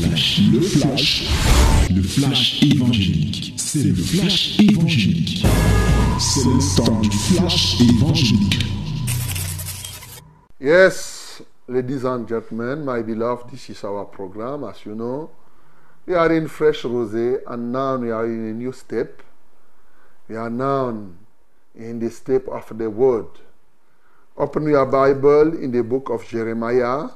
le 0.00 0.60
flash, 0.60 1.24
le 1.90 2.02
flash 2.02 2.62
évangélique. 2.62 3.54
C'est 3.56 3.82
le 3.82 3.94
flash 3.94 4.58
évangélique. 4.60 5.44
C'est 6.20 6.44
le 6.44 6.76
temps 6.76 7.00
du 7.00 7.10
flash 7.10 7.80
évangélique. 7.80 8.64
Yes, 10.60 11.42
ladies 11.68 12.04
and 12.04 12.28
gentlemen, 12.28 12.84
my 12.84 13.02
beloved, 13.02 13.50
this 13.50 13.70
is 13.70 13.84
our 13.84 14.04
program. 14.04 14.64
As 14.64 14.84
you 14.84 14.94
know, 14.94 15.30
we 16.06 16.14
are 16.14 16.32
in 16.32 16.46
fresh 16.46 16.84
rosé, 16.84 17.40
and 17.48 17.72
now 17.72 17.96
we 17.96 18.12
are 18.12 18.26
in 18.26 18.50
a 18.50 18.52
new 18.52 18.72
step. 18.72 19.22
We 20.28 20.36
are 20.36 20.50
now 20.50 20.90
in 21.74 21.98
the 21.98 22.10
step 22.10 22.46
of 22.48 22.70
the 22.76 22.88
word. 22.88 23.26
Open 24.36 24.68
your 24.68 24.86
Bible 24.86 25.54
in 25.60 25.72
the 25.72 25.82
book 25.82 26.10
of 26.10 26.24
Jeremiah, 26.28 27.08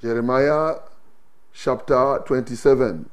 Jeremiah 0.00 0.76
chapter 1.56 2.22
27. 2.26 3.06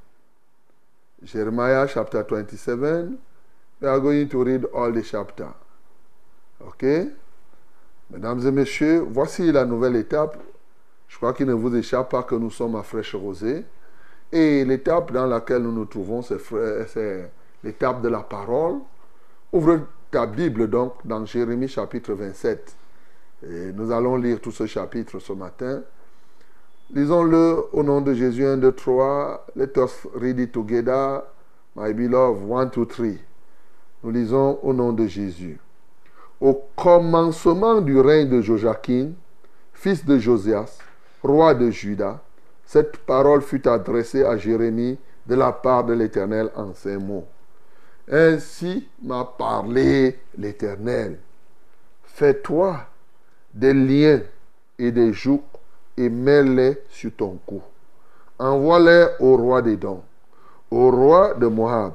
Jeremiah 1.23 1.88
chapter 1.88 2.23
27. 2.23 3.17
We 3.80 3.88
are 3.88 4.00
going 4.02 4.27
to 4.27 4.44
read 4.44 4.66
all 4.73 4.91
the 4.91 5.02
chapter. 5.02 5.48
OK? 6.59 6.84
Mesdames 8.09 8.45
et 8.45 8.52
messieurs, 8.52 9.00
voici 9.09 9.50
la 9.52 9.66
nouvelle 9.66 9.95
étape. 9.95 10.38
Je 11.08 11.16
crois 11.17 11.34
qu'il 11.34 11.48
ne 11.48 11.53
vous 11.53 11.73
échappe 11.73 12.12
pas 12.12 12.23
que 12.23 12.36
nous 12.36 12.52
sommes 12.52 12.76
à 12.76 12.84
fraîche 12.84 13.16
rosée. 13.16 13.64
Et 14.31 14.66
l'étape 14.66 15.14
dans 15.14 15.25
laquelle 15.25 15.62
nous 15.64 15.72
nous 15.72 15.86
trouvons, 15.86 16.22
c'est 16.22 17.31
l'étape 17.64 18.02
de 18.02 18.09
la 18.09 18.20
parole. 18.20 18.80
Ouvre 19.53 19.88
ta 20.12 20.25
Bible 20.25 20.70
donc 20.70 20.95
dans 21.05 21.25
Jérémie 21.25 21.70
chapitre 21.70 22.14
27. 22.14 22.75
Et 23.44 23.72
nous 23.72 23.91
allons 23.91 24.17
lire 24.17 24.41
tout 24.41 24.52
ce 24.52 24.66
chapitre 24.66 25.20
ce 25.20 25.31
matin. 25.31 25.81
Lisons-le 26.92 27.66
au 27.72 27.84
nom 27.84 28.02
de 28.02 28.14
Jésus 28.14 28.46
1, 28.46 28.58
2, 28.58 28.72
3. 28.72 29.46
Let 29.55 29.78
us 29.78 30.08
read 30.16 30.40
it 30.40 30.52
together. 30.52 31.23
My 31.75 31.94
beloved, 31.94 32.50
1, 32.50 32.66
2, 32.67 32.86
3. 32.86 33.08
Nous 34.03 34.12
lisons 34.12 34.59
au 34.62 34.73
nom 34.73 34.92
de 34.94 35.08
Jésus. 35.08 35.59
Au 36.40 36.62
commencement 36.75 37.81
du 37.81 38.00
règne 38.00 38.30
de 38.30 38.42
Joachim, 38.42 39.14
fils 39.73 40.06
de 40.06 40.17
Josias, 40.17 40.78
roi 41.23 41.53
de 41.53 41.70
Juda, 41.70 42.22
cette 42.66 42.97
parole 42.97 43.42
fut 43.42 43.68
adressée 43.68 44.25
à 44.25 44.38
Jérémie 44.38 44.97
de 45.25 45.36
la 45.36 45.52
part 45.52 45.86
de 45.86 45.94
l'Éternel 45.94 46.52
en 46.56 46.73
ces 46.73 46.97
mots. 46.97 47.25
Ainsi 48.12 48.88
m'a 49.02 49.23
parlé 49.23 50.20
l'Éternel. 50.38 51.18
Fais-toi 52.03 52.86
des 53.53 53.73
liens 53.73 54.22
et 54.78 54.92
des 54.92 55.14
jougs 55.14 55.42
et 55.97 56.09
mets-les 56.09 56.81
sur 56.89 57.11
ton 57.16 57.38
cou. 57.45 57.61
Envoie-les 58.39 59.08
au 59.19 59.38
roi 59.38 59.61
dons, 59.61 60.02
au 60.72 60.91
roi 60.91 61.33
de 61.35 61.47
Moab, 61.47 61.94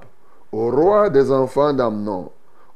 au 0.53 0.71
roi 0.71 1.11
des 1.11 1.31
enfants 1.31 1.73
d'Amnon, 1.73 2.31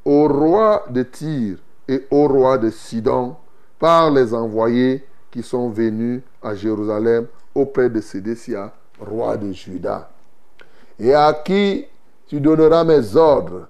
au 0.05 0.29
roi 0.29 0.85
de 0.91 1.03
Tyr 1.05 1.57
et 1.89 2.07
au 2.11 2.27
roi 2.27 2.59
de 2.59 2.71
Sidon, 2.71 3.37
par 3.79 4.11
les 4.11 4.35
envoyés 4.35 5.05
qui 5.31 5.43
sont 5.43 5.71
venus 5.71 6.23
à 6.43 6.55
Jérusalem 6.55 7.27
auprès 7.55 7.89
de 7.89 8.01
Sédécia, 8.01 8.73
roi 9.01 9.37
de 9.37 9.53
Juda. 9.53 10.11
Et 10.99 11.15
à 11.15 11.33
qui 11.33 11.87
tu 12.27 12.41
donneras 12.41 12.85
mes 12.85 13.17
ordres 13.17 13.69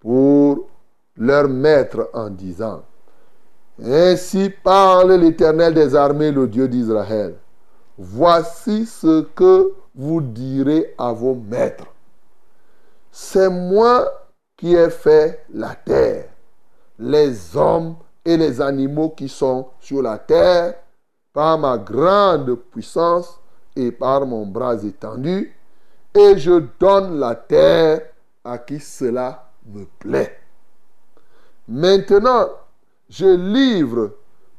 pour 0.00 0.68
leur 1.16 1.48
mettre 1.48 2.10
en 2.12 2.30
disant, 2.30 2.82
ainsi 3.82 4.50
parle 4.50 5.14
l'Éternel 5.14 5.74
des 5.74 5.94
armées, 5.94 6.30
le 6.30 6.46
Dieu 6.46 6.68
d'Israël. 6.68 7.36
Voici 7.96 8.86
ce 8.86 9.22
que 9.22 9.72
vous 9.94 10.20
direz 10.20 10.94
à 10.98 11.12
vos 11.12 11.34
maîtres. 11.34 11.86
C'est 13.10 13.48
moi 13.48 14.26
qui 14.56 14.74
ai 14.74 14.90
fait 14.90 15.44
la 15.52 15.74
terre, 15.74 16.28
les 16.98 17.56
hommes 17.56 17.96
et 18.24 18.36
les 18.36 18.60
animaux 18.60 19.10
qui 19.10 19.28
sont 19.28 19.68
sur 19.80 20.02
la 20.02 20.18
terre, 20.18 20.74
par 21.32 21.58
ma 21.58 21.76
grande 21.78 22.54
puissance 22.54 23.40
et 23.76 23.90
par 23.90 24.24
mon 24.24 24.46
bras 24.46 24.82
étendu, 24.82 25.52
et 26.14 26.38
je 26.38 26.62
donne 26.78 27.18
la 27.18 27.34
terre 27.34 28.02
à 28.44 28.58
qui 28.58 28.78
cela 28.78 29.50
me 29.66 29.84
plaît. 29.98 30.38
Maintenant, 31.66 32.48
je 33.08 33.26
livre 33.26 34.12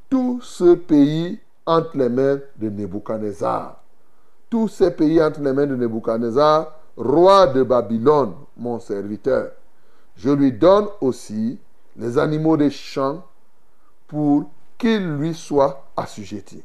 tout 0.10 0.40
ce 0.42 0.76
pays 0.76 1.40
entre 1.66 1.98
les 1.98 2.10
mains 2.10 2.40
de 2.58 2.70
Nebuchadnezzar. 2.70 3.82
Tous 4.50 4.68
ces 4.68 4.92
pays 4.92 5.22
entre 5.22 5.42
les 5.42 5.52
mains 5.52 5.66
de 5.66 5.76
Nebuchadnezzar, 5.76 6.72
roi 6.96 7.48
de 7.48 7.64
Babylone, 7.64 8.34
mon 8.56 8.80
serviteur. 8.80 9.52
Je 10.16 10.30
lui 10.30 10.52
donne 10.52 10.88
aussi 11.02 11.58
les 11.98 12.18
animaux 12.18 12.56
des 12.56 12.70
champs 12.70 13.24
pour 14.08 14.50
qu'ils 14.78 15.18
lui 15.18 15.34
soient 15.34 15.84
assujettis. 15.98 16.64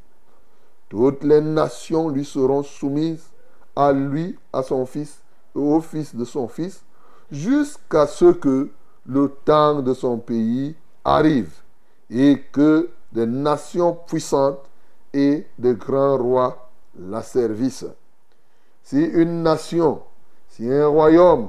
Toutes 0.89 1.25
les 1.25 1.41
nations 1.41 2.09
lui 2.09 2.25
seront 2.25 2.63
soumises, 2.63 3.31
à 3.75 3.93
lui, 3.93 4.39
à 4.53 4.63
son 4.63 4.85
fils 4.85 5.21
et 5.57 5.59
au 5.59 5.81
fils 5.81 6.15
de 6.15 6.25
son 6.25 6.49
fils, 6.49 6.83
jusqu'à 7.31 8.07
ce 8.07 8.33
que 8.33 8.71
le 9.07 9.29
temps 9.45 9.81
de 9.81 9.95
son 9.95 10.19
pays 10.19 10.75
arrive 11.05 11.51
et 12.11 12.43
que 12.53 12.91
des 13.13 13.27
nations 13.27 13.99
puissantes 14.07 14.69
et 15.13 15.47
de 15.59 15.73
grands 15.73 16.19
rois 16.19 16.71
la 16.99 17.23
servissent. 17.23 17.87
Si 18.83 19.03
une 19.03 19.43
nation, 19.43 20.03
si 20.49 20.71
un 20.71 20.87
royaume 20.87 21.49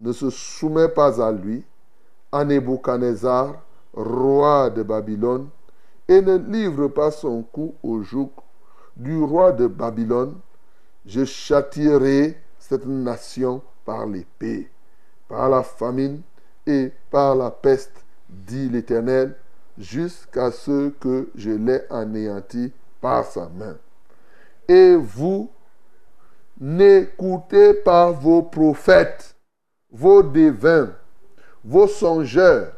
ne 0.00 0.12
se 0.12 0.30
soumet 0.30 0.88
pas 0.88 1.24
à 1.24 1.30
lui, 1.30 1.64
à 2.32 2.44
Nebuchadnezzar, 2.44 3.54
roi 3.92 4.70
de 4.70 4.82
Babylone, 4.82 5.48
et 6.08 6.20
ne 6.22 6.36
livre 6.38 6.88
pas 6.88 7.10
son 7.10 7.42
cou 7.42 7.74
au 7.82 8.02
joug 8.02 8.30
du 8.96 9.22
roi 9.22 9.52
de 9.52 9.66
Babylone, 9.66 10.34
je 11.06 11.24
châtierai 11.24 12.36
cette 12.58 12.86
nation 12.86 13.62
par 13.84 14.06
l'épée, 14.06 14.70
par 15.28 15.48
la 15.48 15.62
famine 15.62 16.22
et 16.66 16.92
par 17.10 17.34
la 17.34 17.50
peste, 17.50 18.04
dit 18.28 18.68
l'Éternel, 18.68 19.36
jusqu'à 19.80 20.50
ce 20.50 20.90
que 20.90 21.30
je 21.34 21.50
l'ai 21.50 21.80
anéanti 21.90 22.72
par 23.00 23.24
sa 23.24 23.48
main. 23.48 23.76
Et 24.68 24.94
vous, 24.94 25.50
n'écoutez 26.60 27.74
pas 27.74 28.10
vos 28.10 28.42
prophètes, 28.42 29.34
vos 29.90 30.22
devins, 30.22 30.90
vos 31.64 31.88
songeurs, 31.88 32.72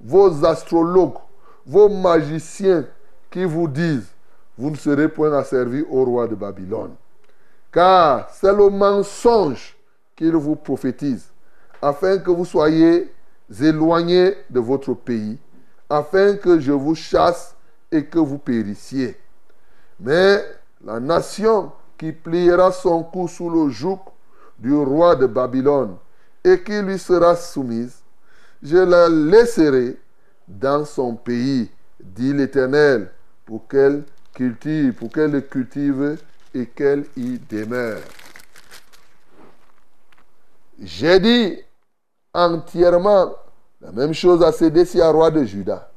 vos 0.00 0.44
astrologues, 0.44 1.18
vos 1.64 1.88
magiciens 1.88 2.84
qui 3.30 3.44
vous 3.44 3.68
disent, 3.68 4.08
vous 4.56 4.70
ne 4.70 4.76
serez 4.76 5.08
point 5.08 5.32
asservis 5.32 5.84
au 5.88 6.04
roi 6.04 6.26
de 6.26 6.34
Babylone. 6.34 6.94
Car 7.72 8.28
c'est 8.30 8.52
le 8.52 8.68
mensonge 8.68 9.76
qu'il 10.16 10.34
vous 10.34 10.56
prophétise, 10.56 11.28
afin 11.80 12.18
que 12.18 12.30
vous 12.30 12.44
soyez 12.44 13.12
éloignés 13.60 14.34
de 14.50 14.58
votre 14.60 14.94
pays 14.94 15.38
afin 15.88 16.36
que 16.36 16.60
je 16.60 16.72
vous 16.72 16.94
chasse 16.94 17.54
et 17.90 18.04
que 18.04 18.18
vous 18.18 18.38
périssiez. 18.38 19.16
Mais 20.00 20.44
la 20.84 21.00
nation 21.00 21.72
qui 21.96 22.12
pliera 22.12 22.70
son 22.70 23.02
cou 23.02 23.26
sous 23.26 23.50
le 23.50 23.70
joug 23.70 24.00
du 24.58 24.74
roi 24.74 25.16
de 25.16 25.26
Babylone 25.26 25.96
et 26.44 26.62
qui 26.62 26.80
lui 26.82 26.98
sera 26.98 27.34
soumise, 27.36 28.02
je 28.62 28.76
la 28.76 29.08
laisserai 29.08 29.98
dans 30.46 30.84
son 30.84 31.14
pays, 31.14 31.70
dit 32.00 32.32
l'Éternel, 32.32 33.10
pour 33.44 33.66
qu'elle 33.68 34.04
cultive, 34.34 34.94
pour 34.94 35.10
qu'elle 35.10 35.32
le 35.32 35.40
cultive 35.40 36.18
et 36.54 36.66
qu'elle 36.66 37.04
y 37.16 37.38
demeure. 37.38 38.02
J'ai 40.80 41.18
dit 41.18 41.58
entièrement 42.32 43.34
la 43.80 43.92
même 43.92 44.12
chose 44.12 44.42
à 44.42 44.52
Sédécia, 44.52 45.10
roi 45.10 45.30
de 45.30 45.44
Juda. 45.44 45.88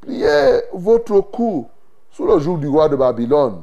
Pliez 0.00 0.60
votre 0.72 1.20
cou 1.20 1.66
sous 2.10 2.26
le 2.26 2.38
joug 2.38 2.58
du 2.58 2.68
roi 2.68 2.88
de 2.88 2.96
Babylone. 2.96 3.62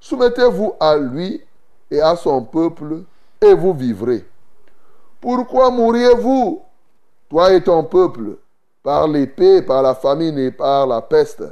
Soumettez-vous 0.00 0.74
à 0.80 0.96
lui 0.96 1.42
et 1.90 2.00
à 2.00 2.16
son 2.16 2.42
peuple, 2.42 3.02
et 3.40 3.54
vous 3.54 3.74
vivrez. 3.74 4.24
Pourquoi 5.20 5.70
mourriez-vous, 5.70 6.62
toi 7.28 7.52
et 7.52 7.62
ton 7.62 7.84
peuple, 7.84 8.36
par 8.82 9.06
l'épée, 9.08 9.62
par 9.62 9.82
la 9.82 9.94
famine 9.94 10.38
et 10.38 10.50
par 10.50 10.86
la 10.86 11.00
peste, 11.00 11.44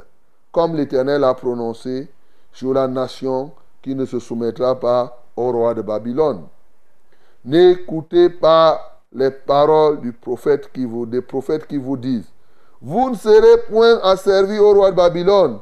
comme 0.51 0.75
l'Éternel 0.75 1.23
a 1.23 1.33
prononcé 1.33 2.11
sur 2.51 2.73
la 2.73 2.87
nation 2.87 3.51
qui 3.81 3.95
ne 3.95 4.05
se 4.05 4.19
soumettra 4.19 4.79
pas 4.79 5.23
au 5.35 5.51
roi 5.51 5.73
de 5.73 5.81
Babylone? 5.81 6.43
N'écoutez 7.45 8.29
pas 8.29 8.92
les 9.13 9.31
paroles 9.31 10.01
du 10.01 10.11
prophète 10.11 10.71
qui 10.71 10.85
vous, 10.85 11.05
des 11.05 11.21
prophètes 11.21 11.67
qui 11.67 11.77
vous 11.77 11.97
disent, 11.97 12.31
vous 12.81 13.09
ne 13.09 13.15
serez 13.15 13.61
point 13.69 13.99
asservis 14.03 14.59
au 14.59 14.73
roi 14.73 14.91
de 14.91 14.95
Babylone, 14.95 15.59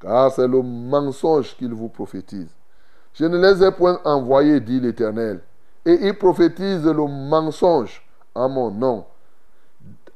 car 0.00 0.32
c'est 0.32 0.48
le 0.48 0.62
mensonge 0.62 1.56
qu'il 1.56 1.74
vous 1.74 1.88
prophétise. 1.88 2.48
Je 3.14 3.26
ne 3.26 3.38
les 3.38 3.62
ai 3.62 3.70
point 3.70 4.00
envoyés, 4.04 4.60
dit 4.60 4.80
l'Éternel. 4.80 5.40
Et 5.84 5.98
ils 6.06 6.16
prophétisent 6.16 6.86
le 6.86 7.06
mensonge 7.06 8.02
en 8.34 8.48
mon 8.48 8.70
nom, 8.70 9.04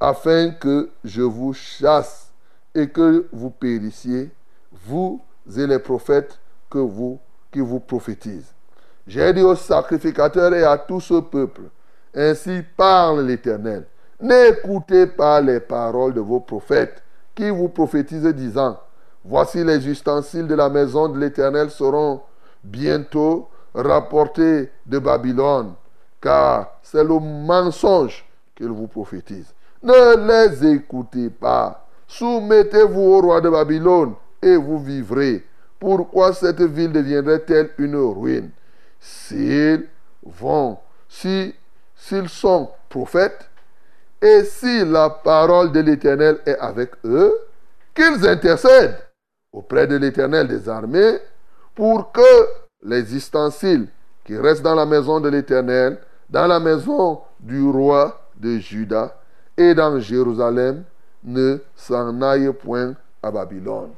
afin 0.00 0.50
que 0.50 0.88
je 1.04 1.22
vous 1.22 1.52
chasse 1.52 2.30
et 2.74 2.88
que 2.88 3.26
vous 3.32 3.50
périssiez, 3.50 4.30
vous 4.86 5.20
et 5.56 5.66
les 5.66 5.78
prophètes 5.78 6.38
que 6.70 6.78
vous, 6.78 7.18
qui 7.52 7.60
vous 7.60 7.80
prophétisent. 7.80 8.54
J'ai 9.06 9.32
dit 9.32 9.42
aux 9.42 9.54
sacrificateurs 9.54 10.54
et 10.54 10.64
à 10.64 10.78
tout 10.78 11.00
ce 11.00 11.20
peuple, 11.20 11.62
ainsi 12.16 12.62
parle 12.76 13.26
l'Éternel. 13.26 13.84
N'écoutez 14.20 15.06
pas 15.06 15.40
les 15.40 15.60
paroles 15.60 16.14
de 16.14 16.20
vos 16.20 16.40
prophètes 16.40 17.02
qui 17.34 17.50
vous 17.50 17.68
prophétisent 17.68 18.34
disant, 18.34 18.80
voici 19.24 19.62
les 19.62 19.86
ustensiles 19.86 20.46
de 20.46 20.54
la 20.54 20.70
maison 20.70 21.08
de 21.08 21.18
l'Éternel 21.18 21.70
seront 21.70 22.22
bientôt 22.64 23.48
rapportés 23.74 24.70
de 24.86 24.98
Babylone, 24.98 25.74
car 26.20 26.78
c'est 26.82 27.04
le 27.04 27.18
mensonge 27.18 28.24
qu'ils 28.54 28.68
vous 28.68 28.86
prophétisent. 28.86 29.52
Ne 29.82 30.26
les 30.26 30.74
écoutez 30.76 31.28
pas. 31.28 31.86
Soumettez-vous 32.08 33.00
au 33.00 33.20
roi 33.20 33.40
de 33.42 33.50
Babylone 33.50 34.14
et 34.40 34.56
vous 34.56 34.78
vivrez. 34.78 35.44
Pourquoi 35.78 36.32
cette 36.32 36.62
ville 36.62 36.92
deviendrait-elle 36.92 37.70
une 37.78 37.96
ruine? 37.96 38.50
S'ils 38.98 39.86
vont, 40.24 40.78
si, 41.08 41.54
s'ils 41.96 42.28
sont 42.28 42.70
prophètes, 42.88 43.48
et 44.22 44.44
si 44.44 44.84
la 44.84 45.10
parole 45.10 45.72
de 45.72 45.80
l'Éternel 45.80 46.38
est 46.46 46.58
avec 46.58 46.92
eux, 47.04 47.34
qu'ils 47.94 48.26
intercèdent 48.26 48.98
auprès 49.52 49.86
de 49.86 49.96
l'Éternel 49.96 50.46
des 50.48 50.68
armées 50.68 51.18
pour 51.74 52.12
que 52.12 52.20
les 52.82 53.14
ustensiles 53.14 53.88
qui 54.24 54.36
restent 54.36 54.62
dans 54.62 54.74
la 54.74 54.86
maison 54.86 55.20
de 55.20 55.28
l'Éternel, 55.28 55.98
dans 56.28 56.46
la 56.46 56.60
maison 56.60 57.20
du 57.40 57.68
roi 57.68 58.20
de 58.36 58.58
Juda 58.58 59.16
et 59.56 59.74
dans 59.74 59.98
Jérusalem, 59.98 60.84
ne 61.24 61.58
s'en 61.74 62.20
aillent 62.22 62.52
point 62.52 62.94
à 63.22 63.30
Babylone. 63.30 63.90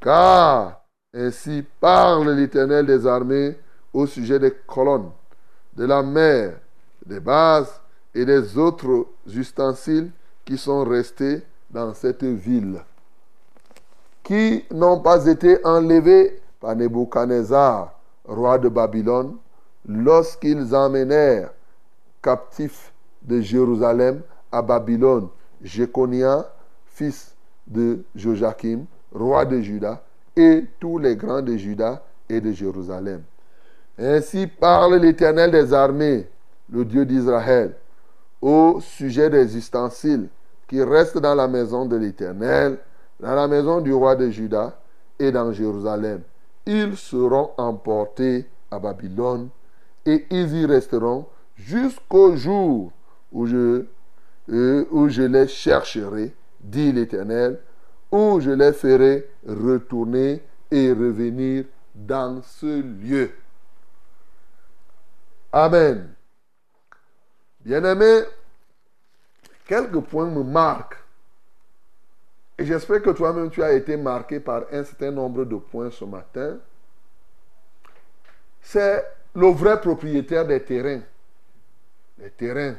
Car 0.00 0.80
ainsi 1.14 1.64
parle 1.80 2.30
l'Éternel 2.30 2.86
des 2.86 3.06
armées 3.06 3.56
au 3.92 4.06
sujet 4.06 4.38
des 4.38 4.52
colonnes, 4.66 5.10
de 5.74 5.84
la 5.84 6.02
mer, 6.02 6.52
des 7.06 7.20
bases 7.20 7.80
et 8.14 8.24
des 8.24 8.58
autres 8.58 9.06
ustensiles 9.26 10.10
qui 10.44 10.58
sont 10.58 10.84
restés 10.84 11.42
dans 11.70 11.94
cette 11.94 12.24
ville, 12.24 12.80
qui 14.22 14.64
n'ont 14.70 15.00
pas 15.00 15.26
été 15.26 15.64
enlevés 15.64 16.40
par 16.60 16.74
Nebuchadnezzar, 16.76 17.92
roi 18.24 18.58
de 18.58 18.68
Babylone, 18.68 19.36
lorsqu'ils 19.86 20.74
emmenèrent 20.74 21.50
captifs 22.22 22.92
de 23.22 23.40
Jérusalem 23.40 24.20
à 24.50 24.62
Babylone 24.62 25.28
Jéconia, 25.62 26.50
fils 26.86 27.34
de 27.66 28.04
Joachim, 28.14 28.84
roi 29.12 29.44
de 29.44 29.60
Juda, 29.60 30.02
et 30.36 30.64
tous 30.78 30.98
les 30.98 31.16
grands 31.16 31.42
de 31.42 31.56
Juda 31.56 32.02
et 32.28 32.40
de 32.40 32.52
Jérusalem. 32.52 33.22
Ainsi 33.98 34.46
parle 34.46 34.96
l'Éternel 34.96 35.50
des 35.50 35.72
armées, 35.72 36.28
le 36.70 36.84
Dieu 36.84 37.04
d'Israël 37.04 37.74
au 38.42 38.80
sujet 38.80 39.30
des 39.30 39.56
ustensiles 39.56 40.28
qui 40.68 40.82
restent 40.82 41.18
dans 41.18 41.34
la 41.34 41.48
maison 41.48 41.86
de 41.86 41.96
l'Éternel, 41.96 42.78
dans 43.20 43.34
la 43.34 43.48
maison 43.48 43.80
du 43.80 43.92
roi 43.92 44.16
de 44.16 44.30
Juda 44.30 44.78
et 45.18 45.32
dans 45.32 45.52
Jérusalem. 45.52 46.22
Ils 46.66 46.96
seront 46.96 47.50
emportés 47.56 48.46
à 48.70 48.78
Babylone 48.78 49.48
et 50.04 50.26
ils 50.30 50.54
y 50.54 50.66
resteront 50.66 51.26
jusqu'au 51.56 52.36
jour 52.36 52.92
où 53.32 53.46
je, 53.46 53.84
euh, 54.50 54.84
où 54.90 55.08
je 55.08 55.22
les 55.22 55.48
chercherai, 55.48 56.34
dit 56.60 56.92
l'Éternel, 56.92 57.60
où 58.10 58.40
je 58.40 58.50
les 58.50 58.72
ferai 58.72 59.28
retourner 59.46 60.42
et 60.70 60.90
revenir 60.90 61.64
dans 61.94 62.42
ce 62.42 62.82
lieu. 62.82 63.30
Amen. 65.52 66.15
Bien-aimé, 67.66 68.22
quelques 69.66 70.00
points 70.02 70.30
me 70.30 70.44
marquent. 70.44 71.02
Et 72.56 72.64
j'espère 72.64 73.02
que 73.02 73.10
toi-même, 73.10 73.50
tu 73.50 73.60
as 73.60 73.72
été 73.72 73.96
marqué 73.96 74.38
par 74.38 74.66
un 74.70 74.84
certain 74.84 75.10
nombre 75.10 75.44
de 75.44 75.56
points 75.56 75.90
ce 75.90 76.04
matin. 76.04 76.58
C'est 78.62 79.04
le 79.34 79.48
vrai 79.48 79.80
propriétaire 79.80 80.46
des 80.46 80.62
terrains. 80.62 81.00
Les 82.20 82.30
terrains. 82.30 82.76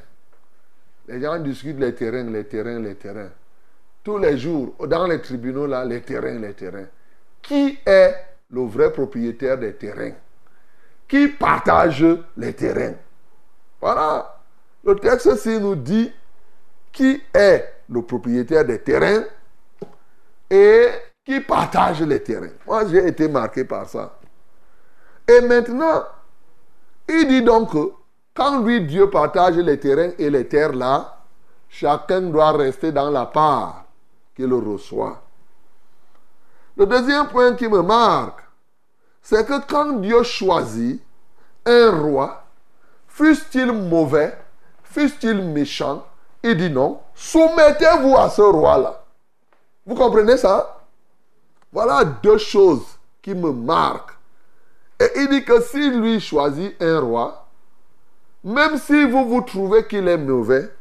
Les 1.09 1.19
gens 1.19 1.37
discutent 1.39 1.79
les 1.79 1.93
terrains, 1.93 2.23
les 2.23 2.45
terrains, 2.45 2.79
les 2.79 2.95
terrains. 2.95 3.31
Tous 4.01 4.17
les 4.17 4.37
jours, 4.37 4.73
dans 4.87 5.05
les 5.05 5.21
tribunaux, 5.21 5.67
là, 5.67 5.83
les 5.83 6.01
terrains, 6.01 6.39
les 6.39 6.53
terrains. 6.53 6.87
Qui 7.41 7.77
est 7.85 8.15
le 8.51 8.61
vrai 8.61 8.93
propriétaire 8.93 9.57
des 9.57 9.73
terrains? 9.73 10.13
Qui 11.09 11.27
partage 11.27 12.05
les 12.37 12.53
terrains? 12.53 12.95
Voilà. 13.81 14.36
Le 14.87 14.95
texte 14.95 15.35
ci 15.35 15.59
nous 15.59 15.75
dit 15.75 16.09
qui 16.93 17.21
est 17.33 17.83
le 17.89 18.01
propriétaire 18.01 18.63
des 18.63 18.79
terrains 18.79 19.25
et 20.49 20.87
qui 21.25 21.41
partage 21.41 22.01
les 22.03 22.23
terrains. 22.23 22.55
Moi, 22.65 22.87
j'ai 22.87 23.05
été 23.05 23.27
marqué 23.27 23.65
par 23.65 23.89
ça. 23.89 24.17
Et 25.27 25.41
maintenant, 25.41 26.05
il 27.09 27.27
dit 27.27 27.41
donc 27.41 27.73
que 27.73 27.91
quand 28.33 28.63
lui, 28.63 28.79
Dieu 28.85 29.09
partage 29.09 29.57
les 29.57 29.77
terrains 29.77 30.11
et 30.17 30.29
les 30.29 30.47
terres 30.47 30.71
là, 30.71 31.17
chacun 31.67 32.21
doit 32.21 32.53
rester 32.53 32.93
dans 32.93 33.09
la 33.09 33.25
part 33.25 33.83
qu'il 34.37 34.53
reçoit. 34.53 35.21
Le 36.77 36.85
deuxième 36.85 37.27
point 37.27 37.55
qui 37.55 37.67
me 37.67 37.81
marque, 37.81 38.39
c'est 39.21 39.45
que 39.45 39.67
quand 39.67 39.99
Dieu 39.99 40.23
choisit 40.23 41.03
un 41.65 41.91
roi, 41.91 42.45
fût-il 43.09 43.73
mauvais, 43.73 44.46
fût-il 44.97 45.43
méchant, 45.43 46.03
il 46.43 46.57
dit 46.57 46.71
non, 46.71 46.99
soumettez-vous 47.13 48.17
à 48.17 48.29
ce 48.29 48.41
roi-là. 48.41 49.03
Vous 49.85 49.93
comprenez 49.93 50.37
ça? 50.37 50.81
Voilà 51.71 52.03
deux 52.03 52.39
choses 52.39 52.85
qui 53.21 53.35
me 53.35 53.51
marquent. 53.51 54.17
Et 54.99 55.07
il 55.17 55.29
dit 55.29 55.45
que 55.45 55.61
si 55.61 55.91
lui 55.91 56.19
choisit 56.19 56.81
un 56.81 56.99
roi, 56.99 57.45
même 58.43 58.77
si 58.77 59.05
vous 59.05 59.29
vous 59.29 59.41
trouvez 59.41 59.85
qu'il 59.85 60.07
est 60.07 60.17
mauvais, 60.17 60.71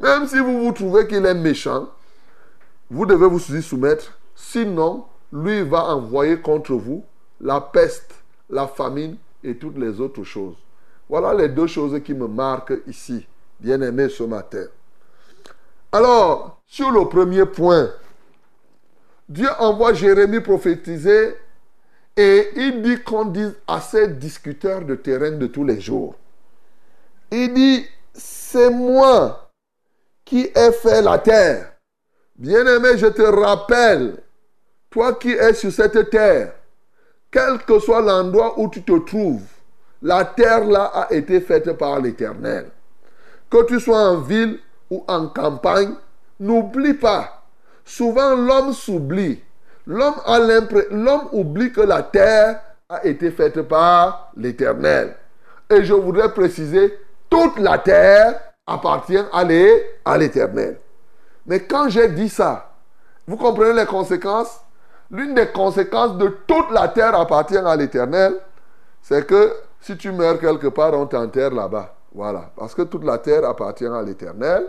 même 0.00 0.26
si 0.26 0.38
vous 0.38 0.64
vous 0.64 0.72
trouvez 0.72 1.06
qu'il 1.06 1.26
est 1.26 1.34
méchant, 1.34 1.88
vous 2.90 3.04
devez 3.04 3.26
vous 3.26 3.54
y 3.54 3.62
soumettre. 3.62 4.18
Sinon, 4.34 5.04
lui 5.30 5.62
va 5.62 5.84
envoyer 5.88 6.40
contre 6.40 6.72
vous 6.72 7.04
la 7.40 7.60
peste, 7.60 8.14
la 8.48 8.66
famine 8.66 9.18
et 9.44 9.58
toutes 9.58 9.76
les 9.76 10.00
autres 10.00 10.24
choses. 10.24 10.56
Voilà 11.10 11.34
les 11.34 11.50
deux 11.50 11.66
choses 11.66 12.00
qui 12.02 12.14
me 12.14 12.26
marquent 12.26 12.80
ici 12.86 13.26
bien-aimés 13.60 14.08
ce 14.08 14.22
matin. 14.22 14.64
Alors, 15.92 16.60
sur 16.66 16.90
le 16.90 17.08
premier 17.08 17.46
point, 17.46 17.90
Dieu 19.28 19.48
envoie 19.58 19.94
Jérémie 19.94 20.40
prophétiser 20.40 21.36
et 22.16 22.50
il 22.56 22.82
dit 22.82 23.02
qu'on 23.02 23.26
dise 23.26 23.54
à 23.66 23.80
ces 23.80 24.08
discuteurs 24.08 24.82
de 24.82 24.94
terrain 24.94 25.30
de 25.30 25.46
tous 25.46 25.64
les 25.64 25.80
jours. 25.80 26.14
Il 27.30 27.54
dit, 27.54 27.86
c'est 28.12 28.70
moi 28.70 29.50
qui 30.24 30.50
ai 30.54 30.72
fait 30.72 31.02
la 31.02 31.18
terre. 31.18 31.72
Bien-aimé, 32.36 32.96
je 32.96 33.06
te 33.06 33.22
rappelle, 33.22 34.16
toi 34.90 35.14
qui 35.14 35.32
es 35.32 35.54
sur 35.54 35.72
cette 35.72 36.10
terre, 36.10 36.54
quel 37.30 37.58
que 37.58 37.78
soit 37.78 38.00
l'endroit 38.00 38.58
où 38.58 38.68
tu 38.68 38.82
te 38.82 38.98
trouves, 38.98 39.44
la 40.02 40.24
terre 40.24 40.64
là 40.64 40.84
a 40.86 41.12
été 41.12 41.40
faite 41.40 41.72
par 41.72 42.00
l'Éternel. 42.00 42.70
Que 43.50 43.64
tu 43.66 43.80
sois 43.80 43.98
en 43.98 44.18
ville 44.18 44.60
ou 44.90 45.04
en 45.08 45.28
campagne, 45.28 45.94
n'oublie 46.40 46.94
pas. 46.94 47.42
Souvent, 47.84 48.34
l'homme 48.34 48.72
s'oublie. 48.72 49.42
L'homme 49.86 50.16
a 50.26 50.38
l'homme 50.38 51.28
oublie 51.32 51.72
que 51.72 51.80
la 51.80 52.02
terre 52.02 52.60
a 52.88 53.04
été 53.06 53.30
faite 53.30 53.62
par 53.62 54.30
l'Éternel. 54.36 55.16
Et 55.70 55.84
je 55.84 55.94
voudrais 55.94 56.32
préciser, 56.32 56.98
toute 57.30 57.58
la 57.58 57.78
terre 57.78 58.38
appartient 58.66 59.22
à 59.32 60.18
l'Éternel. 60.18 60.78
Mais 61.46 61.60
quand 61.60 61.88
j'ai 61.88 62.08
dit 62.08 62.28
ça, 62.28 62.70
vous 63.26 63.36
comprenez 63.36 63.72
les 63.72 63.86
conséquences? 63.86 64.60
L'une 65.10 65.34
des 65.34 65.48
conséquences 65.48 66.18
de 66.18 66.28
toute 66.46 66.70
la 66.70 66.88
terre 66.88 67.18
appartient 67.18 67.56
à 67.56 67.76
l'Éternel, 67.76 68.34
c'est 69.00 69.26
que 69.26 69.54
si 69.80 69.96
tu 69.96 70.12
meurs 70.12 70.38
quelque 70.38 70.66
part, 70.66 70.92
on 70.92 71.06
t'enterre 71.06 71.50
là-bas. 71.50 71.94
Voilà. 72.18 72.50
Parce 72.56 72.74
que 72.74 72.82
toute 72.82 73.04
la 73.04 73.18
terre 73.18 73.48
appartient 73.48 73.86
à 73.86 74.02
l'Éternel. 74.02 74.66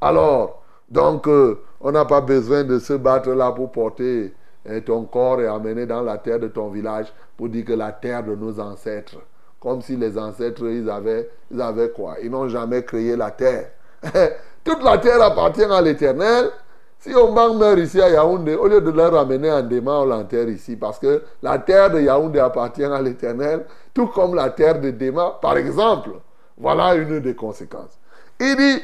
Alors, 0.00 0.62
donc, 0.88 1.26
euh, 1.26 1.58
on 1.80 1.90
n'a 1.90 2.04
pas 2.04 2.20
besoin 2.20 2.62
de 2.62 2.78
se 2.78 2.92
battre 2.92 3.30
là 3.30 3.50
pour 3.50 3.72
porter 3.72 4.32
et 4.64 4.80
ton 4.80 5.02
corps 5.02 5.40
est 5.40 5.48
amené 5.48 5.86
dans 5.86 6.02
la 6.02 6.18
terre 6.18 6.38
de 6.38 6.46
ton 6.46 6.68
village 6.68 7.12
pour 7.36 7.48
dire 7.48 7.64
que 7.64 7.72
la 7.72 7.90
terre 7.90 8.22
de 8.22 8.36
nos 8.36 8.60
ancêtres. 8.60 9.16
Comme 9.58 9.82
si 9.82 9.96
les 9.96 10.16
ancêtres, 10.16 10.66
ils 10.66 10.88
avaient, 10.88 11.28
ils 11.50 11.60
avaient 11.60 11.90
quoi? 11.90 12.14
Ils 12.22 12.30
n'ont 12.30 12.46
jamais 12.46 12.84
créé 12.84 13.16
la 13.16 13.32
terre. 13.32 13.70
Toute 14.62 14.84
la 14.84 14.98
terre 14.98 15.20
appartient 15.20 15.64
à 15.64 15.80
l'éternel. 15.80 16.52
Si 17.00 17.12
on 17.12 17.32
meurt 17.32 17.76
ici 17.80 18.00
à 18.00 18.08
Yaoundé, 18.08 18.54
au 18.54 18.68
lieu 18.68 18.80
de 18.80 18.92
leur 18.92 19.14
ramener 19.14 19.50
en 19.50 19.62
Déma, 19.62 19.94
on 19.98 20.04
l'enterre 20.04 20.48
ici. 20.48 20.76
Parce 20.76 21.00
que 21.00 21.22
la 21.42 21.58
terre 21.58 21.90
de 21.90 22.00
Yaoundé 22.00 22.38
appartient 22.38 22.84
à 22.84 23.02
l'éternel, 23.02 23.64
tout 23.92 24.06
comme 24.06 24.36
la 24.36 24.50
terre 24.50 24.80
de 24.80 24.90
Déma, 24.90 25.40
par 25.42 25.56
exemple. 25.56 26.10
Voilà 26.56 26.94
une 26.94 27.20
des 27.20 27.34
conséquences. 27.34 27.98
Il 28.40 28.56
dit, 28.56 28.82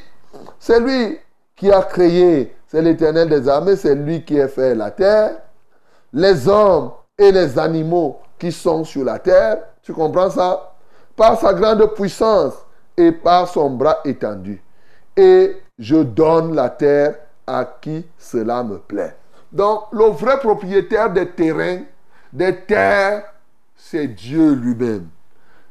c'est 0.59 0.81
lui 0.81 1.19
qui 1.57 1.71
a 1.71 1.83
créé, 1.83 2.55
c'est 2.67 2.83
l'éternel 2.83 3.29
des 3.29 3.49
armées, 3.49 3.77
c'est 3.77 3.95
lui 3.95 4.25
qui 4.25 4.41
a 4.41 4.49
fait 4.49 4.75
la 4.75 4.91
terre, 4.91 5.37
les 6.13 6.49
hommes 6.49 6.93
et 7.19 7.31
les 7.33 7.59
animaux 7.59 8.19
qui 8.39 8.51
sont 8.51 8.85
sur 8.85 9.05
la 9.05 9.19
terre. 9.19 9.59
Tu 9.83 9.93
comprends 9.93 10.31
ça? 10.31 10.75
Par 11.17 11.39
sa 11.39 11.53
grande 11.53 11.95
puissance 11.95 12.55
et 12.97 13.13
par 13.13 13.49
son 13.49 13.71
bras 13.71 13.99
étendu. 14.05 14.63
Et 15.17 15.57
je 15.79 15.97
donne 15.97 16.55
la 16.55 16.71
terre 16.71 17.17
à 17.47 17.65
qui 17.65 18.07
cela 18.17 18.63
me 18.63 18.79
plaît. 18.79 19.15
Donc, 19.53 19.85
le 19.93 20.05
vrai 20.07 20.39
propriétaire 20.39 21.11
des 21.13 21.29
terrains, 21.29 21.83
des 22.33 22.57
terres, 22.57 23.25
c'est 23.77 24.07
Dieu 24.07 24.53
lui-même. 24.55 25.09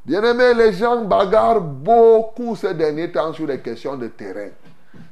Bien 0.06 0.24
aimé, 0.24 0.53
les 0.53 0.74
gens 0.74 1.03
bagarrent 1.03 1.62
beaucoup 1.62 2.56
ces 2.56 2.74
derniers 2.74 3.12
temps 3.12 3.34
sur 3.34 3.46
les 3.46 3.60
questions 3.60 3.98
de 3.98 4.08
terrain. 4.08 4.50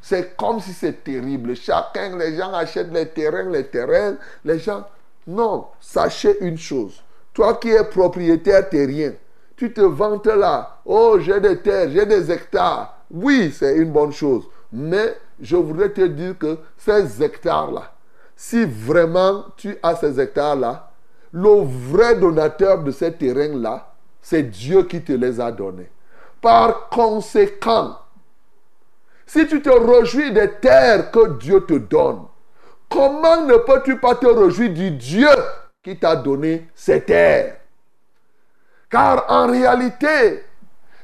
C'est 0.01 0.35
comme 0.35 0.59
si 0.59 0.73
c'est 0.73 1.03
terrible. 1.03 1.55
Chacun, 1.55 2.17
les 2.17 2.35
gens 2.35 2.53
achètent 2.53 2.93
les 2.93 3.07
terrains, 3.07 3.49
les 3.49 3.65
terrains. 3.65 4.15
Les 4.45 4.59
gens. 4.59 4.85
Non, 5.27 5.67
sachez 5.79 6.37
une 6.41 6.57
chose. 6.57 7.03
Toi 7.33 7.55
qui 7.55 7.69
es 7.69 7.83
propriétaire 7.83 8.67
terrien, 8.69 9.13
tu 9.55 9.73
te 9.73 9.81
vantes 9.81 10.27
là. 10.27 10.79
Oh, 10.85 11.17
j'ai 11.19 11.39
des 11.39 11.59
terres, 11.59 11.89
j'ai 11.91 12.05
des 12.05 12.31
hectares. 12.31 12.97
Oui, 13.11 13.53
c'est 13.53 13.75
une 13.75 13.91
bonne 13.91 14.13
chose. 14.13 14.45
Mais 14.71 15.17
je 15.39 15.55
voudrais 15.55 15.89
te 15.89 16.01
dire 16.01 16.37
que 16.37 16.57
ces 16.77 17.21
hectares-là, 17.21 17.93
si 18.35 18.65
vraiment 18.65 19.45
tu 19.55 19.77
as 19.83 19.95
ces 19.95 20.19
hectares-là, 20.19 20.91
le 21.31 21.63
vrai 21.63 22.15
donateur 22.15 22.83
de 22.83 22.91
ces 22.91 23.11
terrains-là, 23.11 23.93
c'est 24.29 24.43
Dieu 24.43 24.83
qui 24.83 25.01
te 25.01 25.13
les 25.13 25.39
a 25.39 25.53
donnés. 25.53 25.89
Par 26.41 26.89
conséquent, 26.89 27.97
si 29.25 29.47
tu 29.47 29.61
te 29.61 29.69
réjouis 29.69 30.33
des 30.33 30.51
terres 30.55 31.11
que 31.11 31.37
Dieu 31.37 31.61
te 31.61 31.75
donne, 31.75 32.25
comment 32.89 33.43
ne 33.43 33.55
peux-tu 33.55 33.97
pas 34.01 34.15
te 34.15 34.27
réjouir 34.27 34.73
du 34.73 34.91
Dieu 34.91 35.29
qui 35.81 35.97
t'a 35.97 36.17
donné 36.17 36.67
ces 36.75 37.03
terres? 37.03 37.55
Car 38.89 39.23
en 39.29 39.47
réalité, 39.47 40.43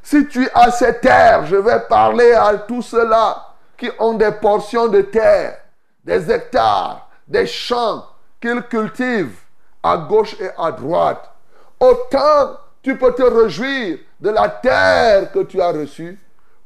si 0.01 0.27
tu 0.27 0.45
as 0.53 0.71
ces 0.71 0.99
terres, 0.99 1.45
je 1.45 1.55
vais 1.55 1.79
parler 1.87 2.33
à 2.33 2.57
tous 2.57 2.81
ceux-là 2.81 3.53
qui 3.77 3.89
ont 3.99 4.15
des 4.15 4.33
portions 4.33 4.89
de 4.89 4.99
terre, 4.99 5.59
des 6.03 6.29
hectares, 6.29 7.07
des 7.25 7.47
champs 7.47 8.05
qu'ils 8.41 8.63
cultivent 8.63 9.39
à 9.81 9.95
gauche 9.95 10.35
et 10.41 10.49
à 10.57 10.73
droite. 10.73 11.31
Autant 11.79 12.57
tu 12.83 12.97
peux 12.97 13.13
te 13.13 13.23
réjouir 13.23 13.97
de 14.19 14.29
la 14.29 14.49
terre 14.49 15.31
que 15.31 15.39
tu 15.39 15.59
as 15.61 15.71
reçue. 15.71 16.19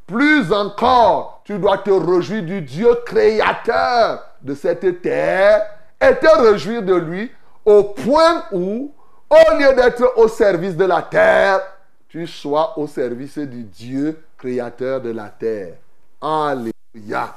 Plus 0.07 0.51
encore, 0.51 1.41
tu 1.45 1.59
dois 1.59 1.77
te 1.77 1.91
réjouir 1.91 2.43
du 2.43 2.61
Dieu 2.61 2.89
créateur 3.05 4.23
de 4.41 4.55
cette 4.55 5.01
terre 5.01 5.65
et 6.01 6.15
te 6.15 6.41
réjouir 6.41 6.81
de 6.81 6.95
lui 6.95 7.31
au 7.63 7.83
point 7.83 8.45
où, 8.51 8.91
au 9.29 9.57
lieu 9.57 9.73
d'être 9.75 10.13
au 10.17 10.27
service 10.27 10.75
de 10.75 10.85
la 10.85 11.03
terre, 11.03 11.61
tu 12.09 12.25
sois 12.25 12.77
au 12.79 12.87
service 12.87 13.37
du 13.37 13.63
Dieu 13.63 14.19
créateur 14.37 15.01
de 15.01 15.11
la 15.11 15.29
terre. 15.29 15.75
Alléluia. 16.21 17.35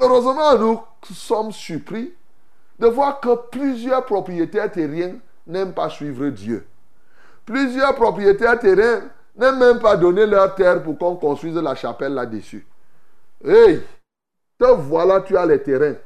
Heureusement, 0.00 0.58
nous 0.58 0.80
sommes 1.12 1.52
surpris 1.52 2.12
de 2.78 2.86
voir 2.88 3.20
que 3.20 3.34
plusieurs 3.50 4.04
propriétaires 4.04 4.70
terriens 4.70 5.14
n'aiment 5.46 5.72
pas 5.72 5.88
suivre 5.88 6.28
Dieu. 6.28 6.66
Plusieurs 7.44 7.94
propriétaires 7.94 8.58
terriens 8.58 9.02
n'aiment 9.36 9.58
même 9.58 9.78
pas 9.78 9.96
donner 9.96 10.26
leur 10.26 10.54
terre 10.54 10.82
pour 10.82 10.96
qu'on 10.98 11.16
construise 11.16 11.56
la 11.56 11.74
chapelle 11.74 12.14
là-dessus. 12.14 12.66
Hey, 13.44 13.82
te 14.58 14.64
voilà, 14.64 15.20
tu 15.20 15.36
as 15.36 15.44
les 15.44 15.62
terrains. 15.62 15.96